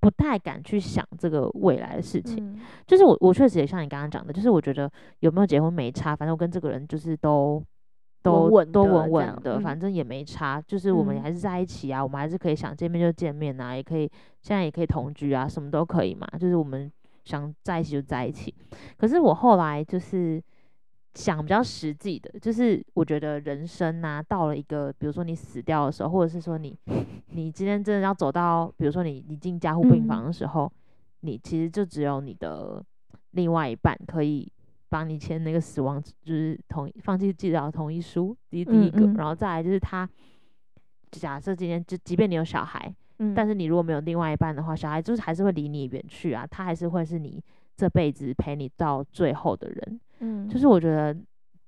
[0.00, 2.42] 不太敢去想这个未来的事情。
[2.42, 7.62] 嗯、就是我我确实也像你刚刚讲的，就是我觉得有没有结婚没差，反正我跟这个人就是都
[8.22, 10.58] 都稳稳都稳稳的，嗯、反正也没差。
[10.66, 16.26] 就是我们还是在一起啊，嗯、我们还是可以想见面就见面啊，也可以现在也可以同居啊，什么都可以嘛。
[16.38, 16.90] 就是我们
[17.26, 18.54] 想在一起就在一起。
[18.96, 20.42] 可是我后来就是。
[21.14, 26.74] 想比较实际的，就是我觉得人生呐、啊，到了一个，比如说你死掉的时候，或者是说你，
[27.32, 30.72] 你今天真的要走到，比如说你你进加护病房的时候，嗯、
[31.20, 32.82] 你其实就只有你的
[33.32, 34.50] 另外一半可以
[34.88, 39.12] 帮你签那个死亡，就是同意放弃治疗同意书，这是第一个，嗯。
[39.12, 40.08] 嗯然后再来就是他，
[41.10, 47.42] 假设今天就即便你有小孩，嗯、但是你如果没有另外一半的话，小孩就是还是会离你远去啊，他还是会是你
[47.76, 50.00] 这辈子陪你到最后的人。
[50.22, 51.14] 嗯，就是我觉得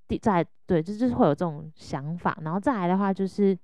[0.09, 3.57] 第在对，就就是会有这种想法，然后再来的话就是，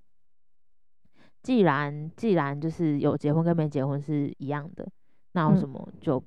[1.42, 4.86] 既然既然就是有结婚跟没结婚是一样的，
[5.32, 6.22] 那为什么就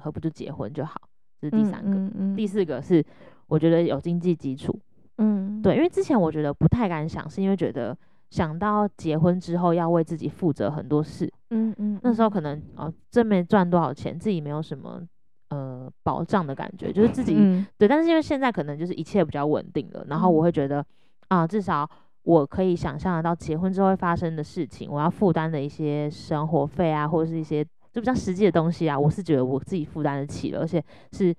[0.00, 1.00] 何不就结婚就好？
[1.40, 3.02] 这是第三个，嗯嗯嗯、第四个是
[3.46, 4.78] 我觉得有经济基础。
[5.18, 7.96] 嗯，对，因为之前我觉得不太敢想，是因为觉得
[8.30, 11.30] 想到结婚之后要为自己负责很多事。
[11.50, 15.02] 嗯嗯，嗯，那时候可能哦，真没赚多少钱，自己没有什么
[15.50, 17.86] 呃保障的感觉，就是自己、嗯、对。
[17.86, 20.84] 但是因为现在可能就是一切比较稳定了，然后我会觉得
[21.28, 21.88] 啊、呃，至少
[22.22, 30.82] 我可以想象得到结婚之后会发生的事情，我要负担的一些生活费啊，或者是一些就比较实际的东西啊，我是觉得我自己负担得起了，而且
[31.12, 31.32] 是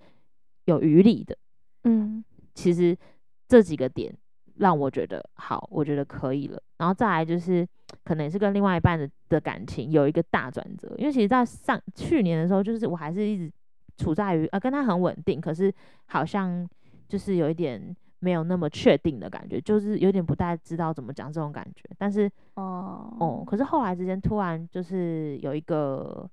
[0.66, 1.36] 有余力的。
[1.84, 2.98] 嗯，其实。
[3.52, 4.16] 这几个点
[4.60, 6.58] 让我觉得好，我觉得可以了。
[6.78, 7.68] 然后再来就是，
[8.06, 10.96] 可能也是跟另外一半的的感情有一个大转折。
[10.98, 13.52] 因为其实，在上去年的时候，就是我还是一直
[14.02, 15.74] 处在于呃跟他很稳定，可是
[16.06, 16.68] 好像
[17.08, 21.84] 就是有一点没有那么确定的感觉，就是有点不太知道怎么讲这种感觉。
[21.98, 26.28] 但是哦哦，可是后来之间突然就是有一个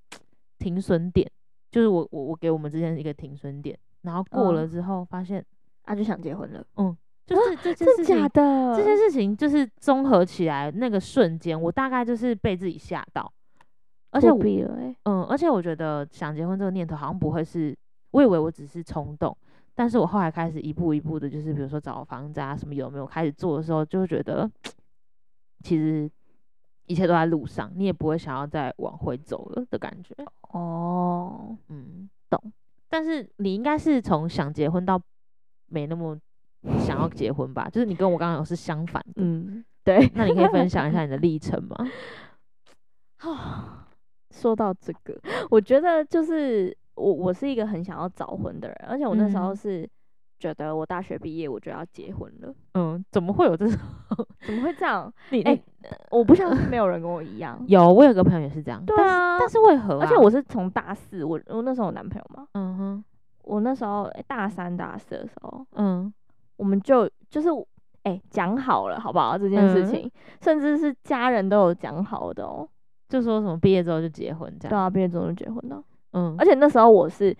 [0.57, 1.29] 停损点，
[1.71, 5.45] 就是我我我给我们之间一个停损点，然后过了之后发现
[5.83, 6.97] 啊、就想结婚了，嗯。
[7.25, 13.31] 就是这件事情，假的，这件事情就是综合起来那个瞬间，我大概就是被自己吓到，
[14.09, 17.73] 而且我，欸、嗯，而且我觉得想结婚这个念头好像不会是，
[18.11, 19.35] 我以为我只是冲动，
[19.73, 24.51] 但是我后来开始一步一步的，就是比如说找房子啊什么有没有开始做的时候，就会觉得
[25.63, 26.11] 其实
[26.87, 30.13] 一切都在路上，你也不会想要再往回走了的感觉。
[30.51, 32.51] 哦，嗯，懂。
[32.89, 35.01] 但是你应该是从想结婚到
[35.67, 36.19] 没那么。
[36.85, 39.23] 想要结婚吧，就是你跟我刚刚有是相反的。
[39.23, 40.11] 嗯，对。
[40.13, 41.73] 那你可以分享一下你的历程吗？
[43.19, 43.78] 啊，
[44.39, 49.87] 说到这个，我觉得就是我我是一个很想要早婚的人，而且我那时候是
[50.39, 52.53] 觉得我大学毕业我就要结婚了。
[52.75, 53.77] 嗯，怎么会有这种？
[54.45, 55.11] 怎么会这样？
[55.31, 55.63] 你哎、欸，
[56.11, 57.61] 我不相信 没有人跟我一样。
[57.67, 58.83] 有，我有个朋友也是这样。
[58.85, 60.05] 对啊，但是，但是为何、啊？
[60.05, 62.47] 而且我是从大四，我我那时候有男朋友嘛。
[62.53, 63.05] 嗯哼。
[63.43, 66.13] 我那时候、欸、大三大四的时候，嗯。
[66.57, 67.47] 我们就就是
[68.03, 69.37] 哎讲、欸、好了，好不好？
[69.37, 72.69] 这件事情，嗯、甚至是家人都有讲好的哦、喔，
[73.09, 74.69] 就说什么毕业之后就结婚这样。
[74.69, 75.83] 对啊，毕业之后就结婚了。
[76.13, 77.35] 嗯，而且那时候我是，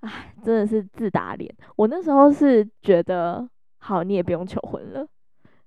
[0.00, 1.54] 哎，真的是自打脸。
[1.76, 5.06] 我那时候是觉得，好，你也不用求婚了。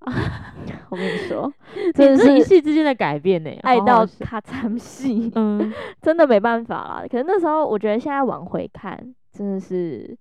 [0.90, 1.52] 我跟你说，
[1.94, 5.32] 这是一夕之间的改变呢，爱到卡惨戏。
[5.36, 5.72] 嗯，
[6.02, 7.04] 真的没办法啦。
[7.10, 10.18] 可是那时候，我觉得现在往回看，真的是。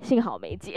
[0.00, 0.72] 幸好没结，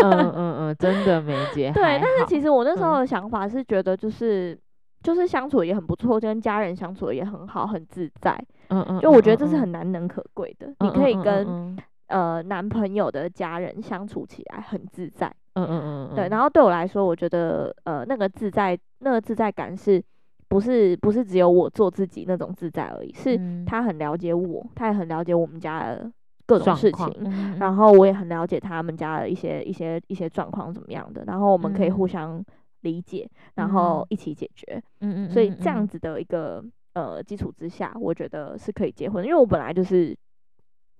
[0.00, 1.72] 嗯嗯嗯，真的没结。
[1.72, 4.58] 对，但是其实我那时候的想法是觉得，就是、嗯、
[5.02, 8.38] 就是相处也很不错，跟家人相处也很好，很自在。
[8.68, 15.32] 嗯嗯，就我觉得这是很难能可贵的、嗯，你可以跟、嗯、呃男朋友的家人相处起来很自在。
[15.54, 16.28] 嗯嗯嗯，对。
[16.28, 20.02] 然后对我来说，我觉得呃那个自在，那个自在感是
[20.48, 23.12] 不是不是只有我做自己那种自在而已？
[23.12, 26.10] 是他很了解我，他也很了解我们家的。
[26.46, 32.44] 各种事情、嗯，然后我也很了解他们家的一些一些一些状况怎么样的，然后我们可以互相
[32.80, 34.82] 理解，嗯、然后一起解决。
[35.00, 36.64] 嗯嗯，所以这样子的一个
[36.94, 40.16] 呃基础之下，我觉得是可以结婚，因为我本来就是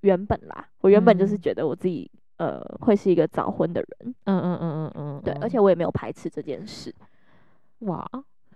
[0.01, 4.15] 原本啦，我原本就是觉得我自己呃会是一个早婚的人。
[4.25, 6.95] 嗯嗯嗯嗯嗯，对，而且我也没有排斥这件事。
[7.81, 8.09] 哇。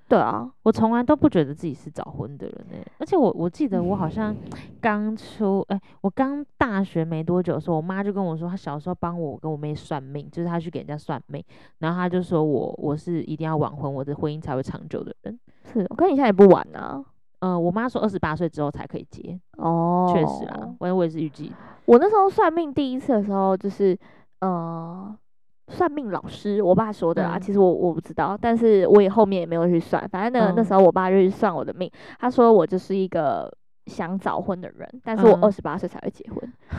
[0.07, 4.37] 对啊，我从来都不觉得自己是早婚的人诶、欸，而且我我记得我好像
[4.81, 11.43] 刚出诶、欸，我刚大学没多久的时候，我妈就跟我说，她小时候帮我跟我妹算命，就是她去给人家算命，
[11.79, 15.41] 然后她就说我我是一定要晚婚，我的婚姻才会长久的人。
[15.73, 17.03] 是，我看你现在也不晚啊。
[17.41, 19.41] 呃，我妈说二十八岁之后才可以结。
[19.57, 21.51] 哦，确实啊，我我也是预计。
[21.87, 23.99] 我那时候算命第一次的时候，就是
[24.41, 25.17] 呃。
[25.69, 30.07] 算命老师，我爸说的啊，嗯、其实我我不知道，但是我也后面也没有去算。
[30.11, 33.51] 反正那、嗯、那时候我爸就去算我的命，他说我就是一个
[33.87, 36.39] 想早婚的人，但是我二十八岁才会结婚。
[36.71, 36.77] 嗯、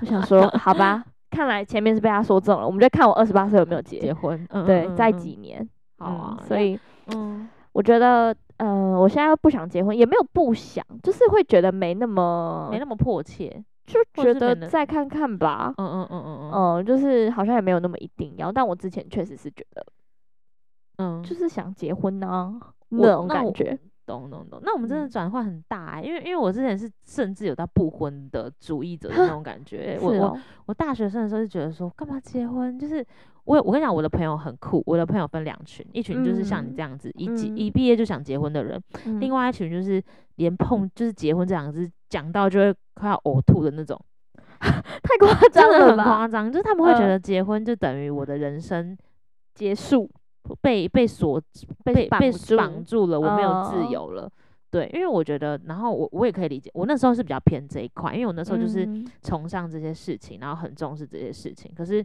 [0.00, 4.46] 我想说，好吧，看来前面是被他说中了，我们就看我二十八岁有没有结结婚。
[4.50, 5.60] 嗯、对，在、嗯、几年、
[5.98, 6.06] 嗯？
[6.06, 6.38] 好啊。
[6.46, 6.78] 所以，
[7.14, 13.64] 嗯，我觉得，呃，我现在不想结婚，也没有不想，就是会觉得没那么没那么迫切。
[13.88, 19.86] 就觉得再看看吧，嗯嗯嗯嗯嗯，嗯，就是好像也没有那么一定要，但我之前确实是觉得，
[20.98, 22.54] 嗯，就是想结婚啊，
[22.90, 24.58] 那种感觉，懂懂懂。
[24.62, 33.04] 那我们真的转换很大因为因为我之前是甚至有到不婚的主义者的那种感觉，我 我我大学生的时候就觉得说干嘛结婚，就是
[33.44, 40.02] 我我跟你讲，我的朋友很酷，我的朋友分两群，一群就是像你这样子，嗯、一毕一毕业就想结婚的人、嗯，另外一群就是
[40.36, 43.98] 连碰就是结婚这两个字讲到就会快要呕吐的那种，
[44.60, 46.04] 太夸张了吧？
[46.04, 48.96] 很夸张，就是他们会觉得结婚就等于我的人生
[49.54, 50.10] 结束，
[50.60, 51.40] 被被锁
[51.84, 54.22] 被被绑住了，我没有自由了。
[54.22, 54.32] 哦、
[54.70, 58.86] 对，因为我觉得，然后我我也可以理解，我那时候是比较偏这一块，因为我那时候就是
[59.22, 61.72] 崇尚这些事情，然后很重视这些事情。
[61.74, 62.04] 可是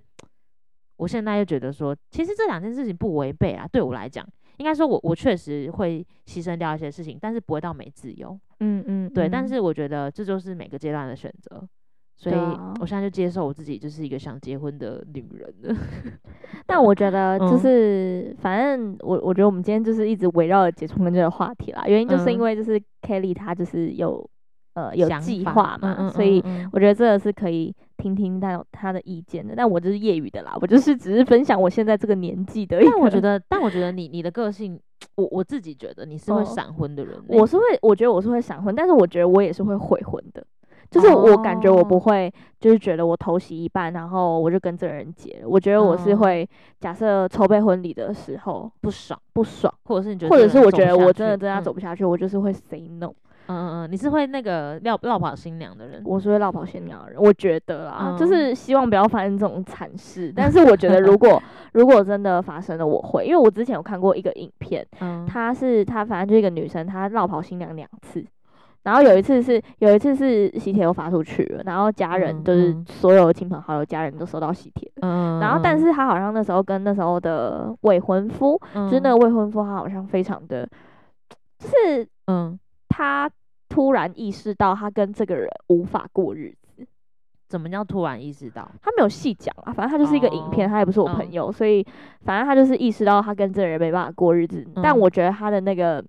[0.97, 4.27] 我现在又觉得说，其实这两件事情不违背啊，对我来讲。
[4.57, 8.39] 应该说我，我我确实会牺牲掉一些事情，但是不会到没自由。
[8.59, 9.27] 嗯嗯，对。
[9.27, 11.67] 但是我觉得这就是每个阶段的选择，
[12.15, 12.35] 所以
[12.79, 15.75] 我现在就接受我自己就是一个想结婚的女人了。
[16.65, 24.29] 但我觉得就是，嗯、反正我我觉得我们今天就是一直围绕着结婚这个话题啦，原因就是因为就是 Kelly 她就是有
[24.75, 27.75] 呃有计划嘛，嗯、所以我觉得这个是可以。
[27.95, 32.77] 听听他他的意见的，但我就是业余的啦，我就是只是分享我现在这个年纪的。
[32.83, 34.77] 但我觉得，但我觉得你你的个性，
[35.15, 37.17] 我我自己觉得你是会闪婚的人。
[37.29, 40.45] 我是会，我觉得我是会闪婚，但是我觉得我也是会悔婚的。
[40.93, 45.49] 就是我感觉我不会，就是觉得我头洗一半，然后我就跟这个人结了。
[45.49, 46.47] 我觉得我是会，
[46.79, 53.07] 假设筹备婚礼的时候不爽不爽，或者是你觉得，或者是我觉得我真的真的走不下去，嗯、我就是会 say no。
[53.47, 60.31] 嗯嗯嗯，你是会那个落落跑新娘的人，我是会绕跑新娘的人，我觉得啦，嗯、就是希望不要发生这种惨事。
[60.33, 68.23] 但是我觉得如果 如果真的发生了，我会，因为我之前有看过一个影片，嗯，她是她反正就一个女生，她绕跑新娘两次，
[68.83, 80.67] 然后有一次是有一次是喜帖又发出去了，然后家人就是所有亲朋好友家人都收到喜帖，嗯，然后但是他好像那时候跟那时候的未婚夫，嗯、就是那个未婚夫，他好像非常的，
[81.57, 82.59] 就是嗯。
[82.95, 83.27] 他
[83.69, 86.85] 突然意识到，他跟这个人无法过日子。
[87.49, 88.69] 怎么叫突然意识到？
[88.83, 91.83] 他没有细讲啊，反正他就是一个影片，他也不是我朋友，所以
[92.21, 94.63] 反正他就是意识到他跟这个人没办法过日子。
[94.75, 96.05] 但我觉得他的那个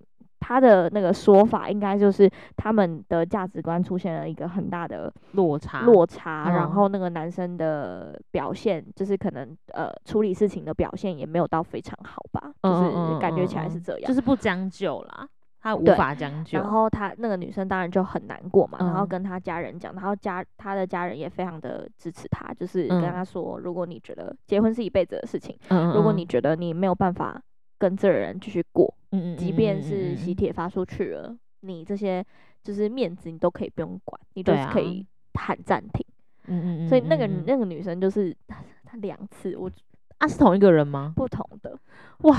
[0.47, 6.51] 他的那个说法，应该就是他们的价值观出现了一个很大的落差，落差。
[6.51, 15.27] 然后那个男生的表现，就是可能呃处理事情的表现也没有到非常好吧，就是感觉起来是这样，就是不将就啦。
[15.59, 27.41] 他无法将就，然后他那个女生当然就很难过嘛，嗯、然后跟他家人讲，然后家他的家人也非常的支持他，就是跟他说，如果你觉得结婚是一辈子的事情，嗯、如果你觉得你没有办法
[27.79, 32.25] 跟这个人继续过，嗯、即便是喜帖发出去了，嗯、你这些
[32.63, 36.05] 就是面子你都可以不用管，你都是可以喊暂停。
[36.47, 38.35] 嗯嗯，所以那个那个女生就是
[38.83, 39.69] 她两次，我
[40.17, 41.13] 啊是同一个人吗？
[41.15, 41.77] 不同的，
[42.19, 42.37] 哇。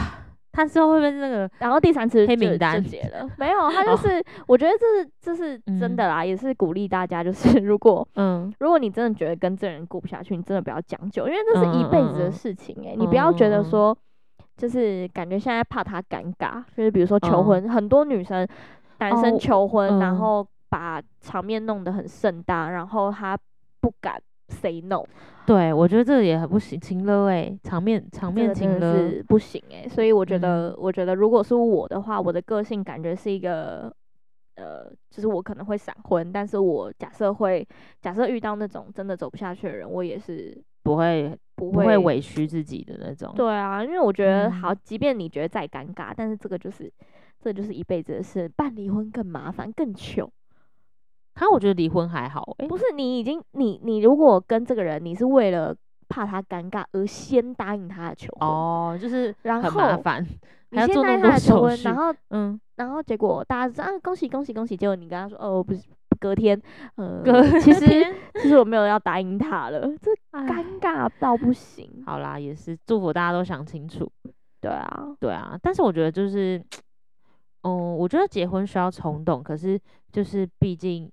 [0.53, 1.51] 她之后会不会那个？
[1.59, 13.95] 然后第三次黑名单结了，没有，她就是，我觉得这是这是真的啦，也是鼓励大家，就是如果，嗯，如果你真的觉得跟这人过不下去，你真的不要将就，因为这是一辈子的事情诶，你不要觉得说，
[14.57, 18.47] 就是感觉现在怕他尴尬，就是比如说求婚，很多女生、
[18.99, 23.39] 男生求婚，然后把场面弄得很盛大，然后他
[23.81, 25.05] 不敢 say no。
[25.47, 33.95] 对，我觉得这个也很不行，情勒哎，场面场面情勒是不行哎、欸，所以我觉得，嗯、我觉得如果是我的话，我的个性感觉是一个，
[34.57, 37.65] 呃，就是我可能会闪婚，但是我假设会，
[38.01, 43.33] 假设遇到那种真的走不下去的人，我也是不会不会，委屈自己的那种。
[43.35, 46.93] 对啊，因为我觉得好，即便你觉得再尴尬，嗯、但是这个就是，
[47.41, 50.31] 这个、就是一辈子的事，办离婚更麻烦更糗。
[51.35, 55.75] 他我觉得离婚还好，欸，不是你已经你你如果跟这个人，你是为了
[56.09, 60.25] 怕他尴尬而先答应他的求婚哦，就是很麻烦，
[60.71, 65.83] 你先答应他的求婚，然后嗯，然后结果大家说啊恭喜恭喜恭喜，结果你跟他说哦不是
[66.17, 66.61] 隔天，
[66.97, 67.87] 呃隔 其实
[68.41, 72.03] 其实我没有要答应他了，这 尴尬到不行。
[72.05, 74.11] 好啦，也是祝福大家都想清楚，
[74.61, 76.63] 对啊对啊，但是我觉得就是，
[77.63, 79.79] 嗯，我觉得结婚需要冲动，可是
[80.13, 81.11] 就是毕竟。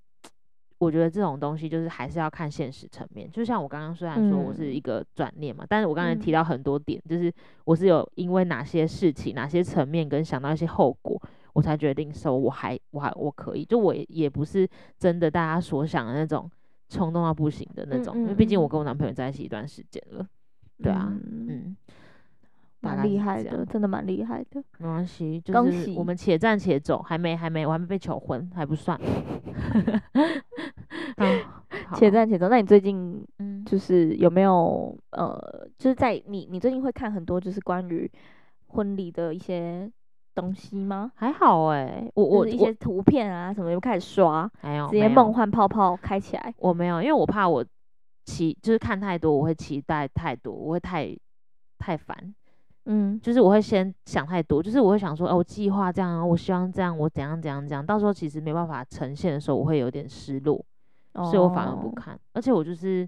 [0.79, 11.17] 我觉得这种东西就是还是要看现实层面，就像我刚刚虽然说我是一个转念嘛，嗯、但是我刚才提到很多点，嗯、就是我是有因为哪些事情、哪些层面跟想到一些后果，
[11.53, 14.67] 我才决定收我还我还我可以，就我也也不是
[14.99, 16.49] 真的大家所想的那种
[16.89, 20.27] 冲动到不行的那种，嗯嗯、因为毕竟我跟我男朋友在一起一段时间了，
[20.81, 21.45] 对啊，嗯。
[21.47, 21.77] 嗯
[22.83, 24.61] 蛮厉害的，真的蛮厉害的。
[24.77, 28.99] 没关系，就是我们且战且走，还没还没，我还没被求婚，还不算。
[31.95, 33.25] 且战且走，那你最近
[33.65, 38.11] 就是有没有呃，就是在你你最近会看很多就是关于
[38.67, 39.89] 婚礼的一些
[40.33, 41.11] 东西吗？
[41.15, 46.53] 还好哎、欸，我我一些图片啊什么，又开始刷，还有直接梦幻泡泡开起来。
[46.57, 47.63] 我没有，因为我怕我
[48.25, 51.15] 期就是看太多，我会期待太多，我会太
[51.77, 52.35] 太烦。
[52.85, 60.63] 嗯，就是我会先想太多，就是我会想说，哦，我计划这样，我希望这样，我怎样怎样怎样，到时候其实没办法呈现的时候，我会有点失落。
[61.13, 62.19] 哦、所以我反而不看。
[62.33, 63.07] 而且我就是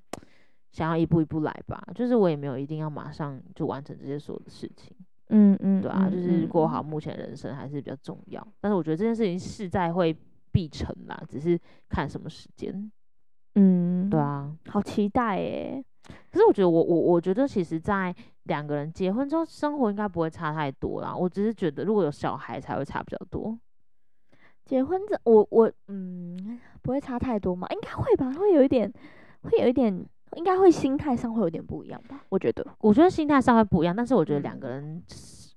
[0.72, 4.96] 想要一步一步来吧，就是我也没有一定要马上就完成这些所有的事情。
[5.30, 8.48] 嗯嗯，对啊，就是过好目前人生还是比较重要。
[8.62, 10.16] 但是我觉得这件事情势在会
[10.52, 11.60] 必成啦，只是
[11.90, 12.92] 看什么时间。
[13.56, 15.84] 嗯，对啊，好期待耶！
[16.32, 18.14] 可是我觉得我我我觉得其实，在
[18.44, 21.16] 两个人结婚之后，生活应该不会差太多啦。
[21.16, 23.58] 我只是觉得，如果有小孩才会差比较多。
[24.66, 27.68] 结婚这我我嗯，不会差太多嘛？
[27.70, 28.32] 应该会吧？
[28.34, 28.92] 会有一点，
[29.44, 30.06] 会有一点，
[30.36, 32.22] 应该会心态上会有点不一样吧？
[32.30, 35.02] 我觉得，我觉得心态上会不一样，但是我觉得两个人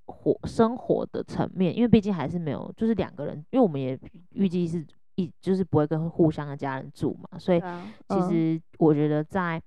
[0.07, 3.99] 活生活的层面，因为毕竟还是没有，就是两个人，因为我们也
[4.33, 4.85] 预计是
[5.17, 7.61] 一就是不会跟互相的家人住嘛，所以
[8.09, 9.61] 其实我觉得在。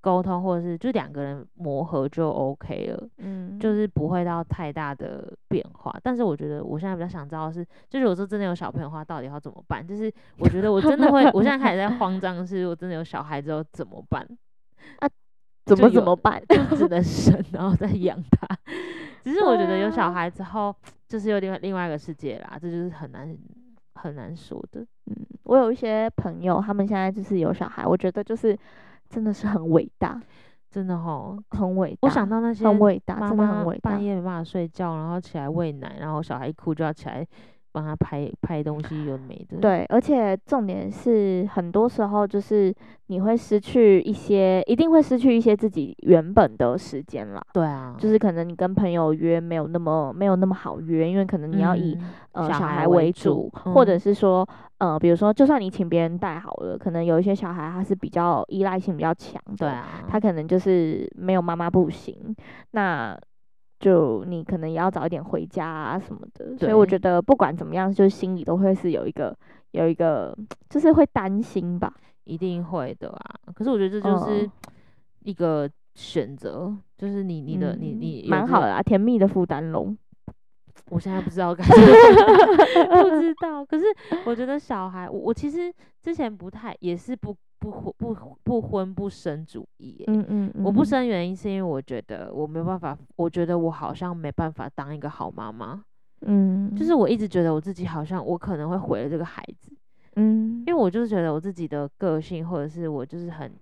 [0.00, 5.92] 沟通或者是就两个人磨合就 OK 了，嗯，就是不会到太大的变化。
[6.04, 9.84] 但是我觉得我现在比较想知道的是，就是如果说真的有小朋友的话，到底要怎么办？
[9.84, 14.24] 就是我觉得我真的会， 我现在开始在慌张，是我真的有小孩之后怎么办？
[14.98, 15.08] 啊，
[15.64, 16.42] 怎么怎么办？
[16.48, 18.56] 就只能生，然后再养他。
[19.24, 20.74] 只是我觉得有小孩之后，
[21.08, 23.36] 就是有另外另外一个世界啦，这就是很难
[23.94, 24.80] 很难说的。
[25.06, 28.58] 嗯，我有一些朋友，他们现在就是有小孩，我觉得就是。
[29.10, 30.20] 真的是很伟大，
[30.70, 31.98] 真的哈，很伟大。
[32.02, 33.92] 我想到那些很伟大，真的很伟大。
[33.92, 37.26] 半夜没办法睡觉，然后起来喂奶，然后小孩一哭就要起来。
[37.78, 39.58] 帮他拍拍东西有没的？
[39.58, 42.74] 对，而且重点是，很多时候就是
[43.06, 47.40] 你会失去一些，一定会失去一些自己原本的时间啦。
[47.52, 51.96] 对啊，就是可能你跟朋友约没有那么没有那么好约，因为可能你要以、
[52.32, 54.46] 嗯、呃小孩为主，嗯、或者是说
[54.78, 62.34] 呃，比如说就算你请别人带好了，可能有一些小孩他是比较依赖性比较强的，对啊，他可能就是没有妈妈不行。
[62.72, 63.16] 那
[63.78, 69.36] 就你可能也要早一点回家啊什么的，所以我觉得不管怎么样，就是心里都会是有一个
[69.70, 70.36] 有一个，
[70.68, 71.92] 就是会担心吧，
[72.24, 73.34] 一定会的啊。
[73.54, 74.50] 可是我觉得这就是
[75.20, 79.96] 一个选择，嗯、就是你你的、嗯、你你蛮好的啊，甜蜜的负担龙。
[80.90, 81.62] 我现在不知道该
[83.02, 83.64] 不知道。
[83.64, 83.84] 可是
[84.24, 85.72] 我觉得小孩，我我其实
[86.02, 87.36] 之前不太也是不。
[87.58, 95.82] 不婚不不婚不生主义，嗯嗯，嗯，我不生原因是因为我觉得我没有办法，我觉得我好像没办法当一个好妈妈，
[96.22, 99.72] 嗯，就是我一直觉得我自己好像我可能会毁了这个孩子，
[100.16, 103.52] 嗯，因为我就是觉得我自己的个性或者是我就是很。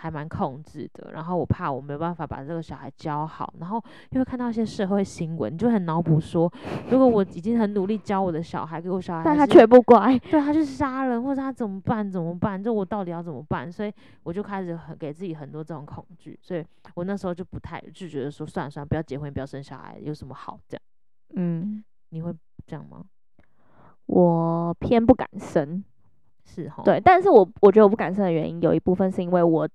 [0.00, 6.50] 还蛮控制的，然后我怕我没有办法把这个小孩教好，然后又会看到一些社会新闻，就很脑补说，
[6.88, 12.08] 如果我已经很努力教我的小孩，给我小孩，但他却不乖， 对，他去杀人，或者他怎么办？
[12.08, 12.62] 怎么办？
[12.62, 13.70] 就我到底要怎么办？
[13.70, 13.92] 所以
[14.22, 20.82] 我就开始很给自己很多这种恐惧，所以我那时候就不太就觉得说，算了算了，不要结婚，不要生小孩，有什么好这样？
[21.34, 22.32] 嗯，你会
[22.68, 23.02] 这样吗？
[24.06, 25.82] 我偏不敢生，
[26.44, 29.68] 是哈，对，但是我我觉得我不敢生的原因有一部分是因为我。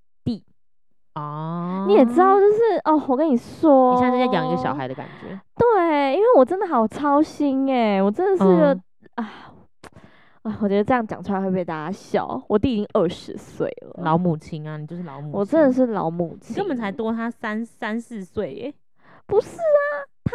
[1.16, 5.40] 哦，你也知道，就是哦，我跟你说，你现在在养一个小孩的感觉。
[5.56, 8.84] 对，因为我真的好操心哎，我真的是个、嗯、
[9.16, 9.32] 啊
[10.42, 12.44] 啊，我觉得这样讲出来会被大家笑。
[12.48, 15.40] 我弟已经二十岁了，老母亲啊，你就是老母亲。
[15.40, 18.74] 我真的是老母亲，根本才多他三三四岁耶。
[19.28, 20.32] 不是啊，他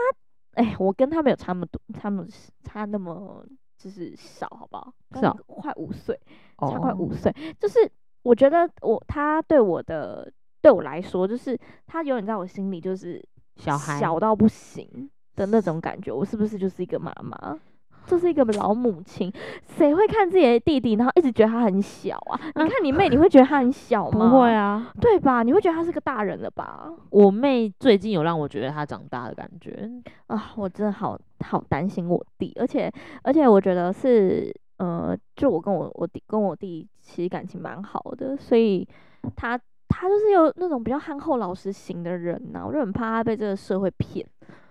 [0.62, 2.24] 哎，我跟他没有差那么多，差那么
[2.62, 3.44] 差那么
[3.76, 4.92] 就是少，好不好？
[5.20, 6.16] 少快五岁，
[6.60, 7.90] 差快五岁，就是
[8.22, 10.32] 我觉得我他对我的。
[10.68, 13.24] 对我来说，就是他永远在我心里就是
[13.56, 14.86] 小孩小到不行
[15.34, 16.12] 的那种感觉。
[16.12, 17.58] 我是不是就是一个妈妈，
[18.04, 19.32] 就是一个老母亲？
[19.64, 22.38] 谁会看自己的弟弟，然后一直觉得他很小啊？
[22.56, 24.28] 你看你妹，你会觉得他很小吗？
[24.28, 25.42] 不会啊，对吧？
[25.42, 26.92] 你会觉得他是个大人了吧？
[27.08, 29.90] 我妹最近有让我觉得他长大的感觉
[30.26, 32.92] 啊，我真的好好担心我弟，而且
[33.22, 38.86] 而且我觉得是呃，就我跟我我弟跟我弟其实感情蛮好的，所以
[39.34, 39.58] 他。
[39.88, 44.26] 他就是有那种比较憨厚老实型的人呐、啊，我就很怕他被这个社会骗。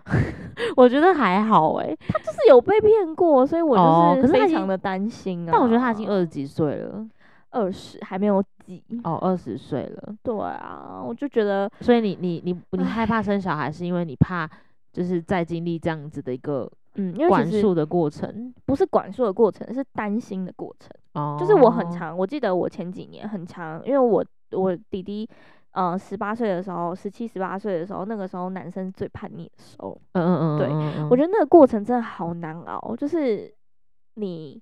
[0.77, 5.49] 我觉得还好诶、欸，他就是有被骗过，所以我就是非常的担心啊。
[5.51, 7.05] 但我觉得他已经二十几岁了，
[7.49, 10.15] 二十还没有几哦，二十岁了。
[10.23, 14.49] 对啊，我就觉得，所以你你你你害怕生小孩，是因为你怕
[14.93, 20.89] 就是再经历这样子的一个嗯，因为管束的过程，不是管束的过程，是担心的过程。
[21.15, 24.23] 哦，就是我很长，我记得我前几年很长，因为我。
[24.51, 25.27] 我弟弟，
[25.71, 29.99] 呃，十八岁的时候，十七、十八岁的时候，那个时候男生最叛逆的时候。
[30.13, 30.59] 嗯嗯嗯。
[30.59, 33.53] 对，我觉得那个过程真的好难熬，就是
[34.15, 34.61] 你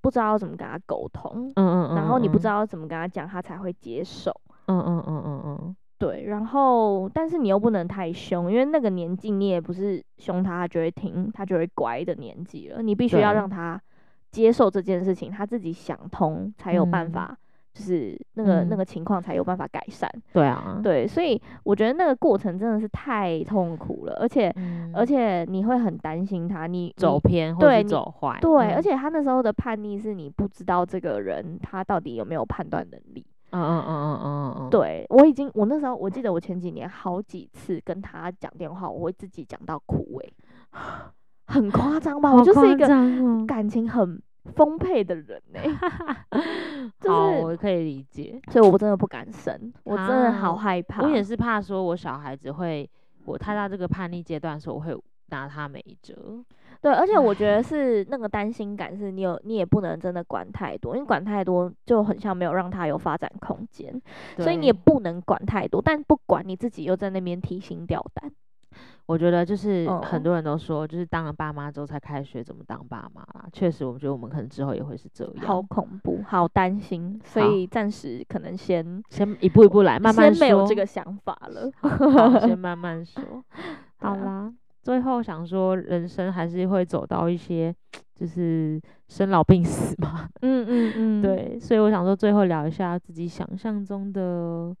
[0.00, 4.32] 不知道怎么跟他沟通，嗯嗯嗯，然后你不知道怎么跟他讲，他才会接受。
[4.66, 5.76] 嗯嗯嗯嗯嗯。
[5.98, 12.82] 对，然后但是你又不能太凶，因为那个年纪你也不是凶他，他就会听，他就会乖的年纪了。
[12.82, 13.80] 你必须要让他
[14.32, 17.38] 接受这件事情，他自己想通才有办法。
[17.72, 20.10] 就是那个、嗯、那个情况才有办法改善。
[20.32, 28.38] 对啊，对，所以我觉得那个过程真的是太痛苦了，而且、嗯、而且你会很担心他，你走偏或者走坏。
[28.40, 33.24] 对，嗯、而且他那时候的叛逆是你不知道这个人他到底有没有判断能力。
[33.54, 40.32] 嗯嗯嗯嗯嗯嗯，对，我已经我那时候我记得我前几年好几次跟他讲电话，我会自己讲到哭诶、
[40.72, 40.80] 欸，
[41.52, 42.34] 很夸张吧？
[42.34, 42.86] 我就是一个
[43.46, 44.18] 感情很
[44.54, 45.60] 丰沛的人呢、
[46.30, 51.02] 欸，就是我可以理解，所以我真的不敢生，我真的好害怕。
[51.02, 52.88] 我也是怕说，我小孩子会，
[53.24, 54.96] 我他到这个叛逆阶段的时候，我会
[55.28, 56.14] 拿他没辙。
[56.80, 64.02] 对，而且我觉得是那个担心感，是你有你也不能真的管太多，因为管太多就很像没有让他有发展空间，
[64.38, 68.32] 所以你也不能管太多，但不管你自己又在那边提心吊胆。
[69.06, 73.46] 我觉得就是很多人都说，就是当了爸妈之后才开始学怎么当爸妈啦。
[73.52, 75.46] 确实，我觉得我们可能之后也会是这样。
[75.46, 80.34] 好恐怖，好担心，所以暂时可能先先一步一步来，慢慢说。
[80.34, 81.70] 先没有这个想法了，
[82.46, 83.22] 先 慢慢说。
[83.98, 84.52] 好啦，
[84.82, 87.74] 最后想说，人生还是会走到一些
[88.14, 90.28] 就是生老病死嘛。
[90.40, 94.74] 嗯嗯嗯， 对，所以我想说，最后聊一下自己想象中的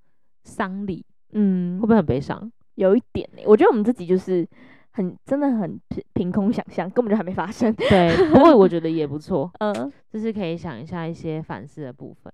[0.44, 2.50] 丧礼，嗯，会不会很悲伤？
[2.74, 4.46] 有一点呢、欸，我觉得我们自己就是
[4.92, 7.72] 很真的很凭凭空想象，根本就还没发生。
[7.74, 12.32] 对，不过我觉得也不错， 嗯，就是可以想一下一些反思的部分。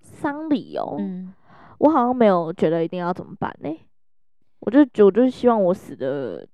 [0.00, 1.34] 丧礼哦，嗯，
[1.78, 3.80] 我好像没有觉得一定要怎么办呢、欸？
[4.60, 6.46] 我就我就是希望我死的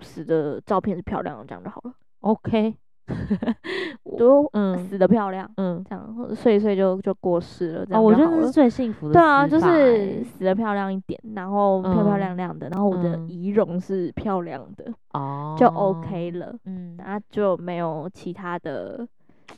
[0.00, 1.94] 死的照片是漂亮的，这样就好了。
[2.20, 2.74] OK。
[4.18, 8.02] 都嗯死得漂亮嗯这样或者睡一睡就就过世了这样。
[8.02, 9.14] 我觉得是最幸福的。
[9.14, 16.54] 对啊，就是死得漂亮一点，然后漂漂亮亮的，然后我的仪容是漂亮的哦，就 OK 了。
[16.64, 19.06] 嗯，那就没有其他的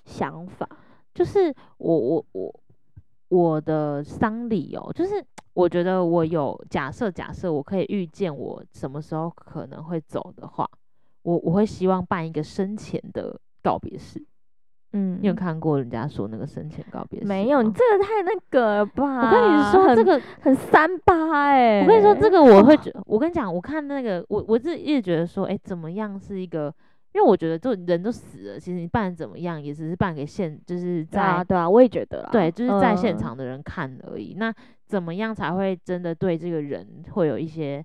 [0.04, 0.68] 想法。
[1.14, 2.54] 就是我我我
[3.28, 5.24] 我的丧礼哦，就是
[5.54, 10.68] 我觉得我有假设假设我可以预见我什么时候可能会走的话。
[11.22, 14.24] 我我会希望办一个生前的告别式，
[14.92, 17.26] 嗯，你有看过人家说那个生前告别式？
[17.26, 19.26] 没有，你这个太那个了吧？
[19.26, 21.82] 我跟你说这个很三八哎、欸。
[21.82, 26.74] 我跟你说这个我会觉，我跟你讲，我看那个我我是一直觉得说，哎、欸，怎么样是一个？
[27.12, 34.34] 因为我觉得就人都死了，其实你办怎么样也只是办给现，就是在对啊，对啊，我也觉得啦，对，就是在现场的人看而已。
[34.34, 34.54] 嗯、那
[34.86, 37.84] 怎么样才会真的对这个人会有一些？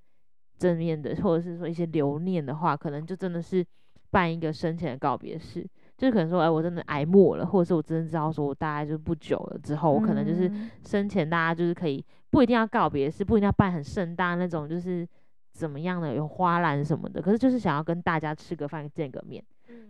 [0.58, 3.66] 正面的，或者是说一些留念的话，可能就真的是
[4.10, 10.50] 办一个生前的告别式，就是可能说，哎，我真的挨末了，或者是我真的知道说，我大概就不久了之后，我可能就是
[10.84, 15.06] 生前大家就是可以不一定要告别式，不一定要办很盛大那种，就是
[15.52, 19.44] 怎么样的有花篮什么的，可是就是想要跟大家吃个饭见个面，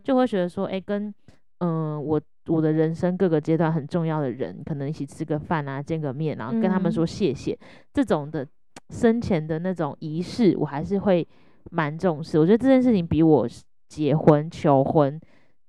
[0.03, 1.13] 就会觉得说，哎，跟
[1.59, 7.55] 嗯、呃、我我的人生各个阶段很重要的人，可能一起吃个饭啊，见个面，然后跟他们说谢谢，
[7.93, 8.47] 这种的。
[8.89, 11.27] 生前的那种仪式，我还是会
[11.71, 12.37] 蛮重视。
[12.37, 13.47] 我觉得这件事情比我
[13.89, 15.19] 结婚、求婚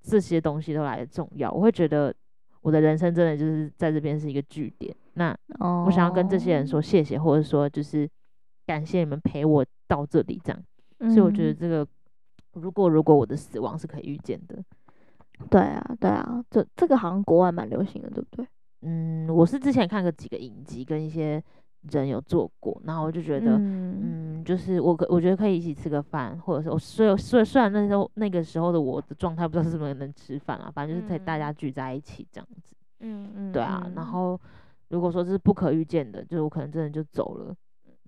[0.03, 1.51] 这些东西都来得重要。
[1.51, 2.15] 我会觉得
[2.61, 4.95] 我的人生真的就是在这边是一个据点。
[5.15, 5.35] 那
[5.87, 8.07] 我想要跟这些人说谢谢，或者说就是
[8.67, 10.63] 感谢你们陪我到这里这样。
[10.99, 11.87] 嗯、所以我觉得这个，
[12.53, 14.63] 如果如果我的死亡是可以预见的，
[15.49, 18.47] 对啊，对啊，这这个好像国外蛮流行的，对不对？
[18.83, 21.43] 嗯，我是之前看过几个影集跟一些。
[21.91, 34.41] 人有做过，然后我就觉得，嗯，嗯，就是我可我觉得可以一起吃个饭，或者是我虽然虽虽然那时候那个时候的我的状态不知道是不是能吃饭啊，反正就是在大家聚在一起这样子，嗯嗯，对啊，然后
[34.89, 37.55] 如果说这是不可预见的，就是我可能真的就走了，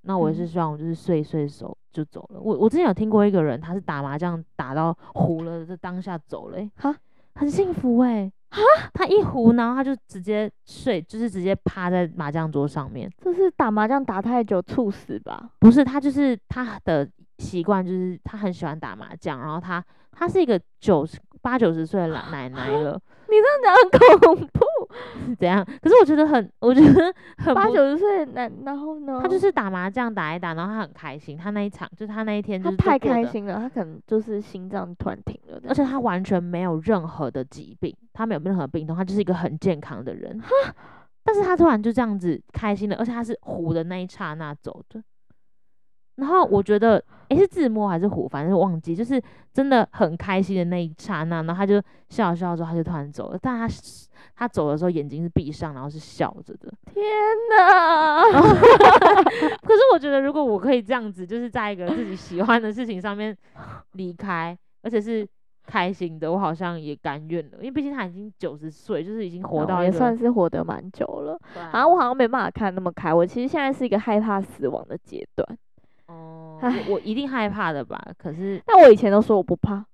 [0.03, 2.41] 那我也是希望我就是睡一睡手就走了。
[2.41, 6.95] 我我之前有听过一个人，他是打麻将打到糊了，这当下走了，欸，哈，
[7.35, 8.33] 很幸福哎，欸。
[8.51, 8.62] 哈，
[8.94, 13.11] 他一胡，然后他就直接睡，就是直接趴在麻将桌上面。
[13.20, 15.51] 这是打麻将打太久猝死吧？
[15.61, 21.18] 不是，他就是他的习惯，就是他很喜欢打麻将，然后他他是一个九十
[21.49, 23.01] 八九十岁的老奶奶了。
[23.30, 24.64] 你这样讲很恐怖。
[25.38, 25.64] 怎样？
[25.82, 29.20] 可是我觉得很，我觉得很八九十岁，然然后呢？
[29.22, 31.38] 他就是打麻将打一打，然后他很开心。
[31.38, 40.38] 他那一场就是他那一天就是太开心了，他可能就是心脏突然停了，而且他完全没有任何的疾病，他没有任何病痛，他就是一个很健康的人。
[41.24, 45.03] 但是他突然就这样子开心了，而且他是糊的那一刹那走的。
[46.19, 53.39] 然后我觉得，诶，是自摸还是虎，反正忘记，就是真的很开心的那一刹那，然后他就笑笑之后，他就突然走了。
[53.41, 53.75] 但他
[54.35, 56.73] 他走的时候眼睛是闭上，然后是笑着的。
[56.93, 57.05] 天
[57.57, 58.23] 哪！
[59.62, 63.37] 可是我觉得，如果我可以这样子，就是在一个自己喜欢的事情上面
[63.93, 65.25] 离开，而且是
[65.66, 71.39] 开心的，我好像也甘愿了，因为毕竟他已经九十岁，就是已经活到也算是活得蛮久了。
[71.71, 75.47] 啊，我好像没办法看那么开，我其实现在是一个害怕死亡的阶段。
[76.09, 77.98] 哦，我我一定害怕的吧？
[78.18, 79.84] 可是，但我以前都说我不怕，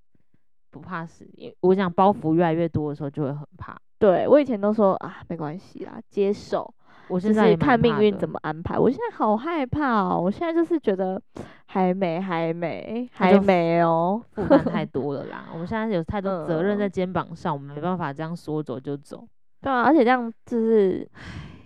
[0.71, 3.77] 不怕死，因为我讲包袱越来越多的时候就会很怕。
[3.99, 6.73] 对，我以前都说啊，没关系啦，接受。
[7.07, 8.79] 我现在看命运怎么安排。
[8.79, 11.21] 我现在好害怕哦，我现在就是觉得
[11.67, 15.45] 还没，还没，还没哦，负担太 多了啦。
[15.53, 19.23] 我们现在有太多责任在肩膀上，嗯、我们没办法这样说走就走。
[19.61, 21.07] 对啊，而且这样就是，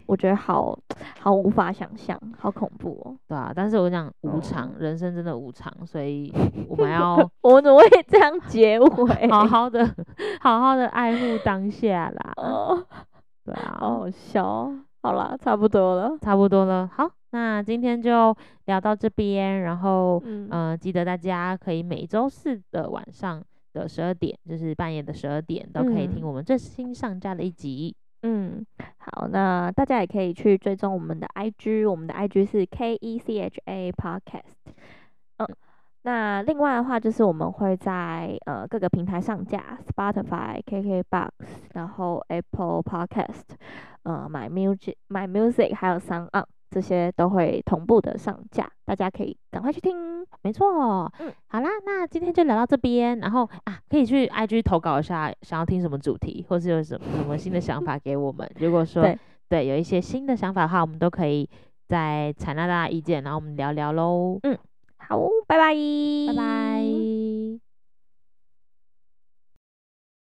[0.09, 0.75] 我觉得好
[1.19, 3.15] 好无法想象，好恐怖哦。
[3.27, 6.33] 对啊，但是我讲无常，嗯、人生真的无常，所以
[6.67, 9.29] 我们要，我们怎么会这样结尾？
[9.29, 9.87] 好好的，
[10.41, 12.33] 好好的爱护当下啦。
[12.41, 12.83] 哦，
[13.45, 14.71] 对啊，好好笑。
[15.03, 16.89] 好啦，差不多了，差不多了。
[16.91, 18.35] 好，那今天就
[18.65, 23.41] 聊到这边，然后嗯、呃，记得大家可以每周四的晚上
[23.73, 27.95] 的十二点，就是半夜的十二点，都可以听我们最新上架的一集。
[27.95, 28.65] 嗯，嗯
[28.97, 34.73] 好，那大家也可以去追踪我们的 IG，我们的 IG 是 K E C H A Podcast。
[35.37, 35.47] 嗯。
[36.03, 41.29] 那另外的话，就是我们会在呃各个平台上架，Spotify、KKBox，
[41.73, 43.43] 然后 Apple Podcast，
[44.03, 50.25] 呃，My Music、My Music，还有 SoundOn，这些都会同步的上架，大家可以赶快去听。
[50.41, 58.49] 没错，嗯，好啦，那今天就聊到这边，然后啊，可以去 IG 投稿一下，想要听什么主题，或是有什么什么新的想法给我们。
[58.59, 61.49] 如果说对，对有一些新的想法的话，我们都可以
[61.87, 64.39] 再采纳大家意见，然后我们聊聊喽。
[64.43, 64.57] 嗯。
[65.01, 65.17] 好，
[65.47, 65.73] 拜拜，
[66.27, 67.08] 拜拜。